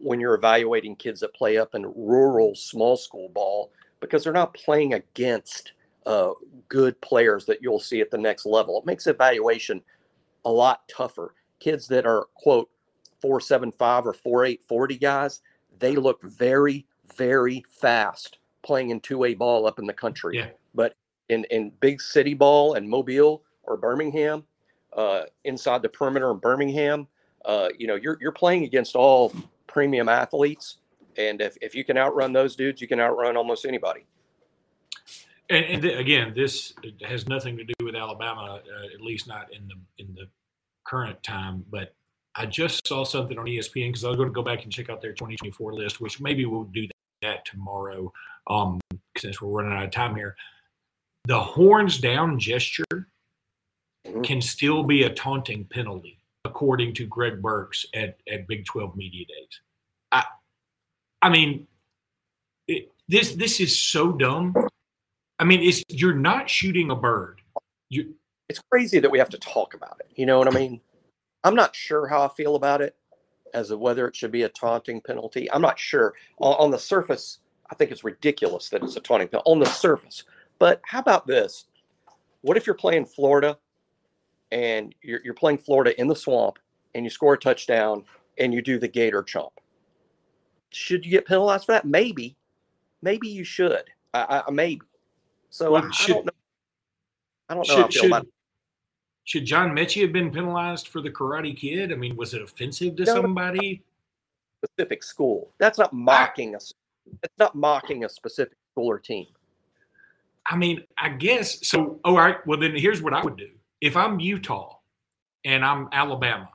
when 0.00 0.20
you're 0.20 0.34
evaluating 0.34 0.96
kids 0.96 1.20
that 1.20 1.34
play 1.34 1.58
up 1.58 1.74
in 1.74 1.92
rural 1.94 2.54
small 2.54 2.96
school 2.96 3.28
ball 3.28 3.70
because 4.00 4.24
they're 4.24 4.32
not 4.32 4.54
playing 4.54 4.94
against 4.94 5.72
uh, 6.06 6.30
good 6.68 7.00
players 7.00 7.46
that 7.46 7.62
you'll 7.62 7.78
see 7.78 8.00
at 8.00 8.10
the 8.10 8.18
next 8.18 8.44
level. 8.44 8.78
It 8.78 8.86
makes 8.86 9.06
evaluation 9.06 9.80
a 10.44 10.50
lot 10.50 10.88
tougher. 10.88 11.34
Kids 11.60 11.86
that 11.88 12.06
are 12.06 12.26
quote 12.34 12.68
four 13.20 13.40
seven 13.40 13.70
five 13.70 14.06
or 14.06 14.12
four 14.12 14.44
eight 14.44 14.62
forty 14.66 14.96
guys, 14.96 15.40
they 15.78 15.94
look 15.94 16.22
very 16.22 16.86
very 17.16 17.64
fast 17.68 18.38
playing 18.62 18.90
in 18.90 19.00
two 19.00 19.24
A 19.24 19.34
ball 19.34 19.66
up 19.66 19.78
in 19.78 19.86
the 19.86 19.92
country. 19.92 20.38
Yeah. 20.38 20.48
But 20.74 20.96
in 21.28 21.44
in 21.50 21.70
big 21.80 22.00
city 22.00 22.34
ball 22.34 22.74
and 22.74 22.88
Mobile 22.88 23.42
or 23.62 23.76
Birmingham, 23.76 24.44
uh, 24.96 25.22
inside 25.44 25.82
the 25.82 25.88
perimeter 25.88 26.30
in 26.30 26.38
Birmingham, 26.38 27.06
uh, 27.44 27.68
you 27.78 27.86
know, 27.86 27.94
you're 27.94 28.18
you're 28.20 28.32
playing 28.32 28.64
against 28.64 28.94
all 28.94 29.32
premium 29.66 30.08
athletes, 30.08 30.78
and 31.16 31.40
if 31.40 31.56
if 31.60 31.74
you 31.74 31.84
can 31.84 31.96
outrun 31.96 32.32
those 32.32 32.56
dudes, 32.56 32.80
you 32.80 32.88
can 32.88 33.00
outrun 33.00 33.36
almost 33.36 33.64
anybody. 33.64 34.06
And, 35.50 35.64
and 35.66 35.82
th- 35.82 35.98
again, 35.98 36.32
this 36.34 36.72
has 37.02 37.28
nothing 37.28 37.56
to 37.56 37.64
do 37.64 37.74
with 37.84 37.94
Alabama, 37.94 38.60
uh, 38.64 38.94
at 38.94 39.00
least 39.00 39.26
not 39.26 39.52
in 39.52 39.68
the 39.68 40.02
in 40.02 40.14
the 40.14 40.28
current 40.84 41.22
time. 41.22 41.64
But 41.70 41.94
I 42.36 42.46
just 42.46 42.86
saw 42.86 43.04
something 43.04 43.38
on 43.38 43.46
ESPN 43.46 43.88
because 43.88 44.04
I 44.04 44.08
was 44.08 44.16
going 44.16 44.28
to 44.28 44.34
go 44.34 44.42
back 44.42 44.62
and 44.62 44.72
check 44.72 44.88
out 44.88 45.02
their 45.02 45.12
2024 45.12 45.74
list, 45.74 46.00
which 46.00 46.20
maybe 46.20 46.46
we'll 46.46 46.64
do 46.64 46.86
that 47.22 47.44
tomorrow, 47.44 48.12
um, 48.46 48.80
since 49.18 49.40
we're 49.40 49.50
running 49.50 49.76
out 49.76 49.84
of 49.84 49.90
time 49.90 50.14
here. 50.14 50.36
The 51.26 51.38
horns 51.38 51.98
down 51.98 52.38
gesture 52.38 52.84
mm-hmm. 52.92 54.22
can 54.22 54.40
still 54.40 54.82
be 54.82 55.04
a 55.04 55.10
taunting 55.10 55.64
penalty 55.66 56.18
according 56.44 56.94
to 56.94 57.06
Greg 57.06 57.40
Burks 57.40 57.86
at, 57.94 58.18
at 58.30 58.46
Big 58.48 58.64
12 58.64 58.96
Media 58.96 59.26
Days. 59.26 59.60
I, 60.10 60.24
I 61.20 61.28
mean, 61.28 61.66
it, 62.66 62.90
this 63.08 63.34
this 63.34 63.60
is 63.60 63.78
so 63.78 64.12
dumb. 64.12 64.54
I 65.38 65.44
mean, 65.44 65.62
it's 65.62 65.82
you're 65.88 66.14
not 66.14 66.48
shooting 66.48 66.90
a 66.90 66.96
bird. 66.96 67.40
You, 67.88 68.14
it's 68.48 68.60
crazy 68.70 68.98
that 68.98 69.10
we 69.10 69.18
have 69.18 69.30
to 69.30 69.38
talk 69.38 69.74
about 69.74 70.00
it. 70.00 70.10
You 70.14 70.26
know 70.26 70.38
what 70.38 70.48
I 70.48 70.58
mean? 70.58 70.80
I'm 71.44 71.54
not 71.54 71.74
sure 71.74 72.06
how 72.06 72.24
I 72.24 72.28
feel 72.28 72.56
about 72.56 72.80
it 72.80 72.96
as 73.54 73.70
of 73.70 73.80
whether 73.80 74.06
it 74.06 74.16
should 74.16 74.32
be 74.32 74.42
a 74.42 74.48
taunting 74.48 75.00
penalty. 75.00 75.50
I'm 75.50 75.62
not 75.62 75.78
sure. 75.78 76.14
On, 76.38 76.54
on 76.54 76.70
the 76.70 76.78
surface, 76.78 77.38
I 77.70 77.74
think 77.74 77.90
it's 77.90 78.04
ridiculous 78.04 78.68
that 78.70 78.82
it's 78.82 78.96
a 78.96 79.00
taunting 79.00 79.28
penalty 79.28 79.50
on 79.50 79.58
the 79.58 79.66
surface. 79.66 80.24
But 80.58 80.80
how 80.84 81.00
about 81.00 81.26
this? 81.26 81.66
What 82.42 82.56
if 82.56 82.66
you're 82.66 82.74
playing 82.74 83.06
Florida 83.06 83.58
and 84.52 84.94
you're, 85.02 85.20
you're 85.24 85.34
playing 85.34 85.58
Florida 85.58 85.98
in 85.98 86.06
the 86.06 86.14
swamp 86.14 86.58
and 86.94 87.04
you 87.04 87.10
score 87.10 87.34
a 87.34 87.38
touchdown 87.38 88.04
and 88.38 88.54
you 88.54 88.62
do 88.62 88.78
the 88.78 88.86
gator 88.86 89.22
chomp. 89.22 89.50
Should 90.70 91.04
you 91.04 91.10
get 91.10 91.26
penalized 91.26 91.66
for 91.66 91.72
that? 91.72 91.86
Maybe. 91.86 92.36
Maybe 93.00 93.28
you 93.28 93.44
should. 93.44 93.84
I, 94.14 94.42
I 94.46 94.50
maybe. 94.50 94.82
So 95.50 95.72
well, 95.72 95.84
I, 95.84 95.90
should, 95.90 96.10
I, 96.10 96.14
don't 96.14 96.26
know. 96.26 96.32
I 97.48 97.54
don't 97.54 97.68
know 97.68 97.74
should, 97.74 97.92
should, 97.92 98.06
about 98.06 98.26
should 99.24 99.44
John 99.44 99.70
Metchie 99.70 100.02
have 100.02 100.12
been 100.12 100.30
penalized 100.30 100.88
for 100.88 101.00
the 101.00 101.10
Karate 101.10 101.56
Kid? 101.56 101.92
I 101.92 101.96
mean, 101.96 102.14
was 102.16 102.34
it 102.34 102.42
offensive 102.42 102.96
to 102.96 103.04
no, 103.04 103.22
somebody? 103.22 103.82
Specific 104.64 105.02
school. 105.02 105.50
That's 105.58 105.78
not 105.78 105.92
mocking 105.92 106.54
us. 106.54 106.72
It's 107.22 107.38
not 107.38 107.54
mocking 107.54 108.04
a 108.04 108.08
specific 108.08 108.56
school 108.72 108.86
or 108.86 108.98
team. 108.98 109.26
I 110.46 110.56
mean, 110.56 110.84
I 110.98 111.08
guess 111.08 111.66
so. 111.66 112.00
Oh, 112.04 112.10
all 112.10 112.16
right. 112.16 112.46
Well, 112.46 112.58
then 112.58 112.74
here's 112.76 113.00
what 113.00 113.14
I 113.14 113.22
would 113.22 113.36
do 113.36 113.48
if 113.82 113.96
I'm 113.96 114.20
Utah 114.20 114.76
and 115.44 115.64
I'm 115.64 115.88
Alabama, 115.92 116.48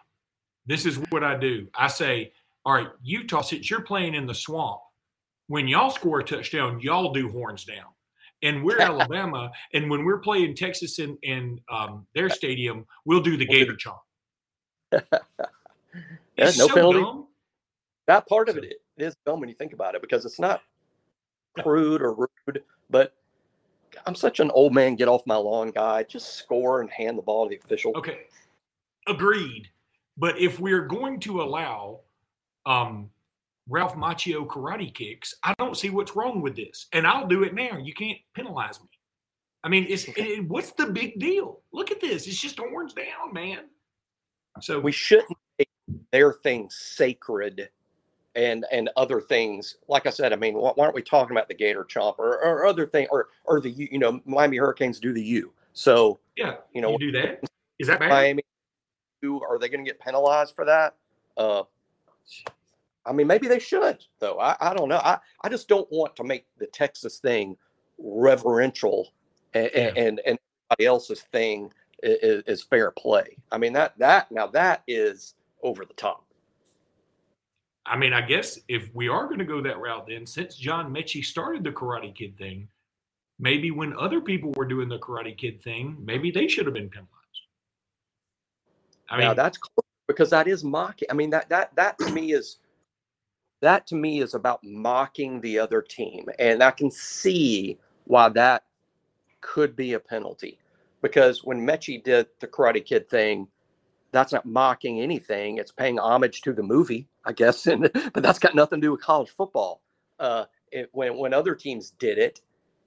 this 0.66 0.86
is 0.86 0.96
what 1.10 1.24
I 1.24 1.38
do. 1.38 1.68
I 1.76 1.88
say, 1.88 2.32
all 2.66 2.74
right, 2.74 2.88
Utah, 3.04 3.42
since 3.42 3.70
you're 3.70 3.82
playing 3.82 4.16
in 4.16 4.26
the 4.26 4.34
swamp, 4.34 4.80
when 5.48 5.68
y'all 5.68 5.90
score 5.90 6.22
a 6.22 6.24
touchdown, 6.24 6.80
y'all 6.80 7.12
do 7.12 7.30
horns 7.30 7.66
down. 7.66 7.86
And 8.44 8.64
we're 8.64 8.80
Alabama, 8.82 9.52
and 9.74 9.90
when 9.90 10.06
we're 10.06 10.20
playing 10.20 10.56
Texas 10.56 11.00
in, 11.00 11.18
in 11.22 11.60
um, 11.70 12.08
their 12.16 12.30
stadium, 12.30 12.86
we'll 13.06 13.22
do 13.22 13.36
the 13.36 13.46
Gator 13.46 13.76
chomp. 13.76 14.00
yeah, 14.92 15.02
no 16.38 16.52
so 16.52 16.74
penalty. 16.74 17.00
Dumb. 17.02 17.28
That 18.08 18.28
part 18.28 18.48
of 18.48 18.58
it 18.58 18.76
is 18.98 19.18
dumb 19.26 19.42
when 19.42 19.50
you 19.50 19.56
think 19.56 19.74
about 19.74 19.96
it 19.96 20.02
because 20.02 20.24
it's 20.24 20.40
not 20.40 20.62
crude 21.62 22.02
or 22.02 22.14
rude, 22.14 22.64
but 22.90 23.14
I'm 24.08 24.16
such 24.16 24.40
an 24.40 24.50
old 24.52 24.74
man 24.74 24.96
get 24.96 25.10
off 25.10 25.22
my 25.26 25.36
lawn 25.36 25.72
guy. 25.72 26.04
Just 26.04 26.36
score 26.36 26.80
and 26.80 26.90
hand 26.90 27.18
the 27.18 27.22
ball 27.22 27.46
to 27.46 27.50
the 27.50 27.62
official. 27.64 27.92
Okay, 27.98 28.22
agreed. 29.06 29.70
But 30.16 30.40
if 30.40 30.60
we're 30.62 30.86
going 30.86 31.20
to 31.22 31.42
allow 31.42 32.00
um, 32.66 33.10
Ralph 33.68 33.96
Macchio 33.96 34.48
karate 34.48 34.94
kicks, 34.94 35.36
I 35.44 35.54
don't 35.60 35.76
see 35.76 35.90
what's 35.90 36.16
wrong 36.16 36.42
with 36.42 36.56
this, 36.56 36.88
and 36.94 37.06
I'll 37.06 37.28
do 37.28 37.44
it 37.44 37.54
now. 37.54 37.78
You 37.78 37.94
can't 37.94 38.18
penalize 38.34 38.80
me. 38.82 38.88
I 39.64 39.70
mean, 39.70 39.86
it's 39.90 40.06
it, 40.16 40.48
what's 40.48 40.72
the 40.72 40.86
big 40.86 41.20
deal? 41.20 41.62
Look 41.74 41.92
at 41.92 42.00
this. 42.00 42.28
It's 42.28 42.40
just 42.40 42.58
horns 42.60 42.94
down, 42.94 43.34
man. 43.34 43.66
So 44.62 44.80
we 44.80 44.94
shouldn't 44.94 45.38
make 45.60 45.70
their 46.14 46.32
thing 46.32 46.70
sacred 46.72 47.70
and 48.38 48.66
and 48.72 48.90
other 48.96 49.20
things. 49.20 49.78
Like 49.90 50.06
I 50.06 50.12
said, 50.12 50.32
I 50.32 50.38
mean, 50.38 50.54
why, 50.54 50.72
why 50.76 50.86
aren't 50.86 50.96
we 50.96 51.02
talking 51.02 51.36
about 51.36 51.50
the 51.50 51.56
Gator 51.56 51.84
Chomp 51.84 52.20
or, 52.20 52.42
or 52.42 52.66
other 52.66 52.86
thing 52.86 53.08
or 53.12 53.30
or 53.44 53.60
the 53.60 53.72
you 53.72 54.00
know 54.00 54.22
Miami 54.26 54.58
Hurricanes 54.58 55.00
do 55.00 55.12
the 55.12 55.24
U? 55.24 55.52
So 55.74 56.20
Yeah, 56.38 56.56
you 56.74 56.82
know 56.82 56.92
you 56.92 57.00
do 57.00 57.12
that. 57.14 57.44
Is 57.80 57.88
that 57.88 58.00
bad? 58.00 58.10
Miami, 58.10 58.44
U, 59.22 59.42
are 59.44 59.60
they 59.60 59.68
going 59.70 59.84
to 59.84 59.90
get 59.90 60.00
penalized 60.00 60.56
for 60.56 60.66
that? 60.66 60.96
Uh, 61.36 61.64
I 63.06 63.14
mean, 63.14 63.28
maybe 63.28 63.48
they 63.48 63.60
should 63.60 64.04
though. 64.20 64.40
I, 64.40 64.56
I 64.60 64.74
don't 64.74 64.90
know. 64.90 64.98
I, 64.98 65.18
I 65.42 65.50
just 65.50 65.68
don't 65.68 65.88
want 65.92 66.16
to 66.18 66.24
make 66.24 66.46
the 66.58 66.68
Texas 66.68 67.20
thing 67.20 67.58
reverential 67.98 69.14
and 69.54 69.70
Yeah. 69.74 69.92
and, 69.96 70.22
and 70.26 70.38
everybody 70.72 70.86
else's 70.86 71.22
thing 71.22 71.72
is, 72.04 72.44
is 72.46 72.64
fair 72.64 72.92
play. 72.92 73.38
I 73.52 73.58
mean 73.58 73.74
that 73.74 73.98
that 73.98 74.32
now 74.32 74.48
that 74.48 74.84
is 74.88 75.36
over 75.64 75.86
the 75.86 75.94
top. 75.96 76.24
I 77.88 77.98
mean, 77.98 78.14
I 78.14 78.22
guess 78.22 78.60
if 78.68 78.94
we 78.94 79.08
are 79.08 79.26
going 79.26 79.40
to 79.40 79.46
go 79.46 79.62
that 79.62 79.80
route, 79.80 80.08
then 80.08 80.26
since 80.26 80.56
John 80.56 80.94
Metchie 80.94 81.24
started 81.24 81.64
the 81.64 81.72
Karate 81.72 82.14
Kid 82.14 82.38
thing, 82.38 82.68
maybe 83.40 83.72
when 83.72 83.96
other 83.98 84.20
people 84.20 84.52
were 84.56 84.66
doing 84.66 84.90
the 84.90 85.00
Karate 85.00 85.38
Kid 85.38 85.62
thing, 85.62 85.96
maybe 86.00 86.30
they 86.30 86.48
should 86.48 86.66
have 86.66 86.74
been 86.74 86.90
penalized. 86.90 87.14
I 89.10 89.20
now 89.20 89.28
mean, 89.28 89.36
that's 89.38 89.58
close 89.58 89.86
because 90.08 90.30
that 90.32 90.48
is 90.48 90.64
mocking. 90.64 91.08
I 91.10 91.14
mean 91.14 91.30
that 91.30 91.48
that 91.50 91.76
that 91.76 91.98
to 92.00 92.12
me 92.12 92.34
is 92.34 92.58
that 93.62 93.88
to 93.88 93.96
me 93.96 94.22
is 94.22 94.34
about 94.34 94.64
mocking 94.64 95.40
the 95.40 95.60
other 95.60 95.82
team, 95.82 96.28
and 96.40 96.62
I 96.62 96.72
can 96.72 96.92
see 96.92 97.78
why 98.04 98.30
that 98.30 98.64
could 99.40 99.76
be 99.76 99.94
a 99.94 100.00
penalty 100.00 100.60
because 101.02 101.44
when 101.44 101.66
Metchie 101.66 102.04
did 102.04 102.28
the 102.40 102.48
Karate 102.48 102.84
Kid 102.84 103.10
thing, 103.10 103.48
that's 104.12 104.34
not 104.34 104.46
mocking 104.46 105.02
anything; 105.02 105.58
it's 105.60 105.72
paying 105.74 106.00
homage 106.00 106.42
to 106.44 106.54
the 106.54 106.64
movie, 106.64 107.08
I 107.26 107.34
guess. 107.34 107.68
And 107.68 107.92
but 108.14 108.24
that's 108.24 108.40
got 108.40 108.56
nothing 108.56 108.82
to 108.82 108.88
do 108.88 108.92
with 108.94 109.02
college 109.02 109.30
football. 109.32 109.82
Uh, 110.20 110.46
it, 110.72 110.90
when 110.94 111.18
when 111.18 111.34
other 111.34 111.56
teams 111.56 111.92
did 112.00 112.18
it, 112.20 112.42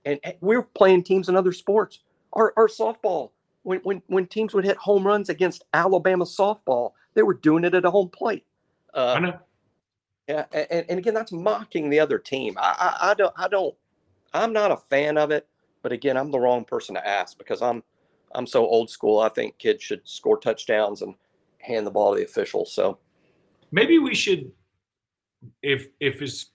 and, 0.06 0.20
and 0.24 0.34
we're 0.42 0.62
playing 0.62 1.04
teams 1.04 1.28
in 1.28 1.36
other 1.36 1.52
sports, 1.52 2.00
our 2.34 2.52
our 2.56 2.68
softball 2.68 3.30
when, 3.64 3.80
when 3.80 4.02
when 4.08 4.26
teams 4.26 4.54
would 4.54 4.64
hit 4.64 4.78
home 4.78 5.06
runs 5.06 5.30
against 5.30 5.64
Alabama 5.74 6.24
softball, 6.26 6.92
they 7.14 7.22
were 7.24 7.34
doing 7.34 7.64
it 7.64 7.74
at 7.74 7.86
a 7.86 7.92
home 7.92 8.10
plate. 8.10 8.46
I 9.12 9.20
Uh, 9.20 9.20
know. 9.20 9.40
yeah, 10.28 10.46
and, 10.52 10.86
and 10.90 10.98
again, 11.00 11.14
that's 11.14 11.32
mocking 11.32 11.90
the 11.90 12.00
other 12.00 12.18
team. 12.18 12.56
I, 12.58 12.96
I 13.00 13.10
I 13.10 13.14
don't 13.14 13.34
I 13.38 13.48
don't 13.48 13.74
I'm 14.32 14.52
not 14.52 14.72
a 14.72 14.76
fan 14.76 15.18
of 15.18 15.30
it. 15.30 15.46
But 15.82 15.92
again, 15.92 16.16
I'm 16.16 16.30
the 16.30 16.40
wrong 16.40 16.64
person 16.64 16.94
to 16.96 17.06
ask 17.08 17.38
because 17.38 17.62
I'm 17.62 17.82
I'm 18.34 18.46
so 18.46 18.66
old 18.66 18.90
school. 18.90 19.20
I 19.20 19.28
think 19.28 19.58
kids 19.58 19.82
should 19.82 20.06
score 20.08 20.38
touchdowns 20.38 21.02
and 21.02 21.14
hand 21.58 21.86
the 21.86 21.90
ball 21.90 22.12
to 22.12 22.18
the 22.18 22.24
officials. 22.24 22.72
So 22.72 22.98
Maybe 23.72 23.98
we 23.98 24.14
should, 24.14 24.50
if 25.62 25.88
if 26.00 26.22
it's 26.22 26.50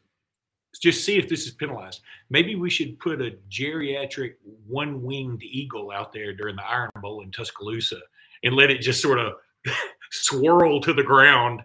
just 0.82 1.06
see 1.06 1.18
if 1.18 1.30
this 1.30 1.46
is 1.46 1.54
penalized. 1.54 2.02
Maybe 2.30 2.56
we 2.56 2.70
should 2.70 3.00
put 3.00 3.22
a 3.22 3.38
geriatric 3.50 4.34
one-winged 4.68 5.42
eagle 5.42 5.90
out 5.90 6.12
there 6.12 6.34
during 6.34 6.58
the 6.58 6.66
Iron 6.66 6.92
Bowl 7.02 7.22
in 7.22 7.32
Tuscaloosa 7.32 8.02
and 8.44 8.56
let 8.56 8.70
it 8.70 8.82
just 8.82 9.02
sort 9.02 9.20
of 9.20 9.36
swirl 10.12 10.82
to 10.82 10.92
the 10.92 11.02
ground 11.02 11.62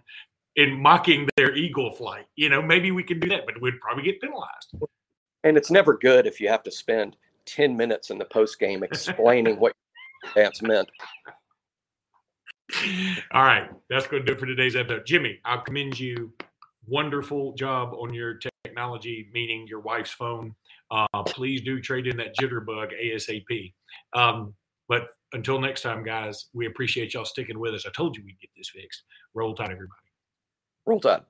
in 0.55 0.81
mocking 0.81 1.27
their 1.35 1.53
eagle 1.53 1.91
flight. 1.91 2.25
You 2.37 2.47
know, 2.47 2.61
maybe 2.61 2.91
we 2.91 3.03
can 3.03 3.19
do 3.19 3.27
that, 3.27 3.45
but 3.45 3.61
we'd 3.61 3.81
probably 3.81 4.03
get 4.03 4.21
penalized. 4.21 4.75
and 5.43 5.57
it's 5.57 5.69
never 5.69 5.97
good 5.97 6.25
if 6.25 6.39
you 6.39 6.47
have 6.47 6.63
to 6.63 6.71
spend 6.71 7.17
10 7.47 7.75
minutes 7.75 8.11
in 8.11 8.17
the 8.17 8.25
post 8.25 8.59
game 8.59 8.81
explaining 8.81 9.55
what 9.59 9.73
that's 10.35 10.61
meant. 10.61 10.89
All 13.31 13.43
right, 13.43 13.69
that's 13.89 14.07
going 14.07 14.23
to 14.23 14.25
do 14.25 14.33
it 14.33 14.39
for 14.39 14.45
today's 14.45 14.75
episode. 14.75 15.05
Jimmy, 15.05 15.39
I 15.45 15.57
commend 15.57 15.99
you. 15.99 16.33
Wonderful 16.87 17.53
job 17.53 17.93
on 17.93 18.13
your 18.13 18.39
technology, 18.65 19.29
meaning 19.33 19.67
your 19.67 19.81
wife's 19.81 20.11
phone. 20.11 20.55
Uh, 20.89 21.23
please 21.25 21.61
do 21.61 21.79
trade 21.79 22.07
in 22.07 22.17
that 22.17 22.35
jitterbug 22.37 22.91
ASAP. 23.01 23.73
Um, 24.13 24.53
but 24.87 25.09
until 25.33 25.59
next 25.59 25.81
time, 25.81 26.03
guys, 26.03 26.47
we 26.53 26.65
appreciate 26.65 27.13
y'all 27.13 27.25
sticking 27.25 27.59
with 27.59 27.73
us. 27.73 27.85
I 27.85 27.91
told 27.95 28.17
you 28.17 28.23
we'd 28.25 28.39
get 28.39 28.49
this 28.57 28.69
fixed. 28.69 29.03
Roll 29.33 29.53
Tide, 29.53 29.71
everybody. 29.71 30.01
Roll 30.85 30.99
Tide. 30.99 31.21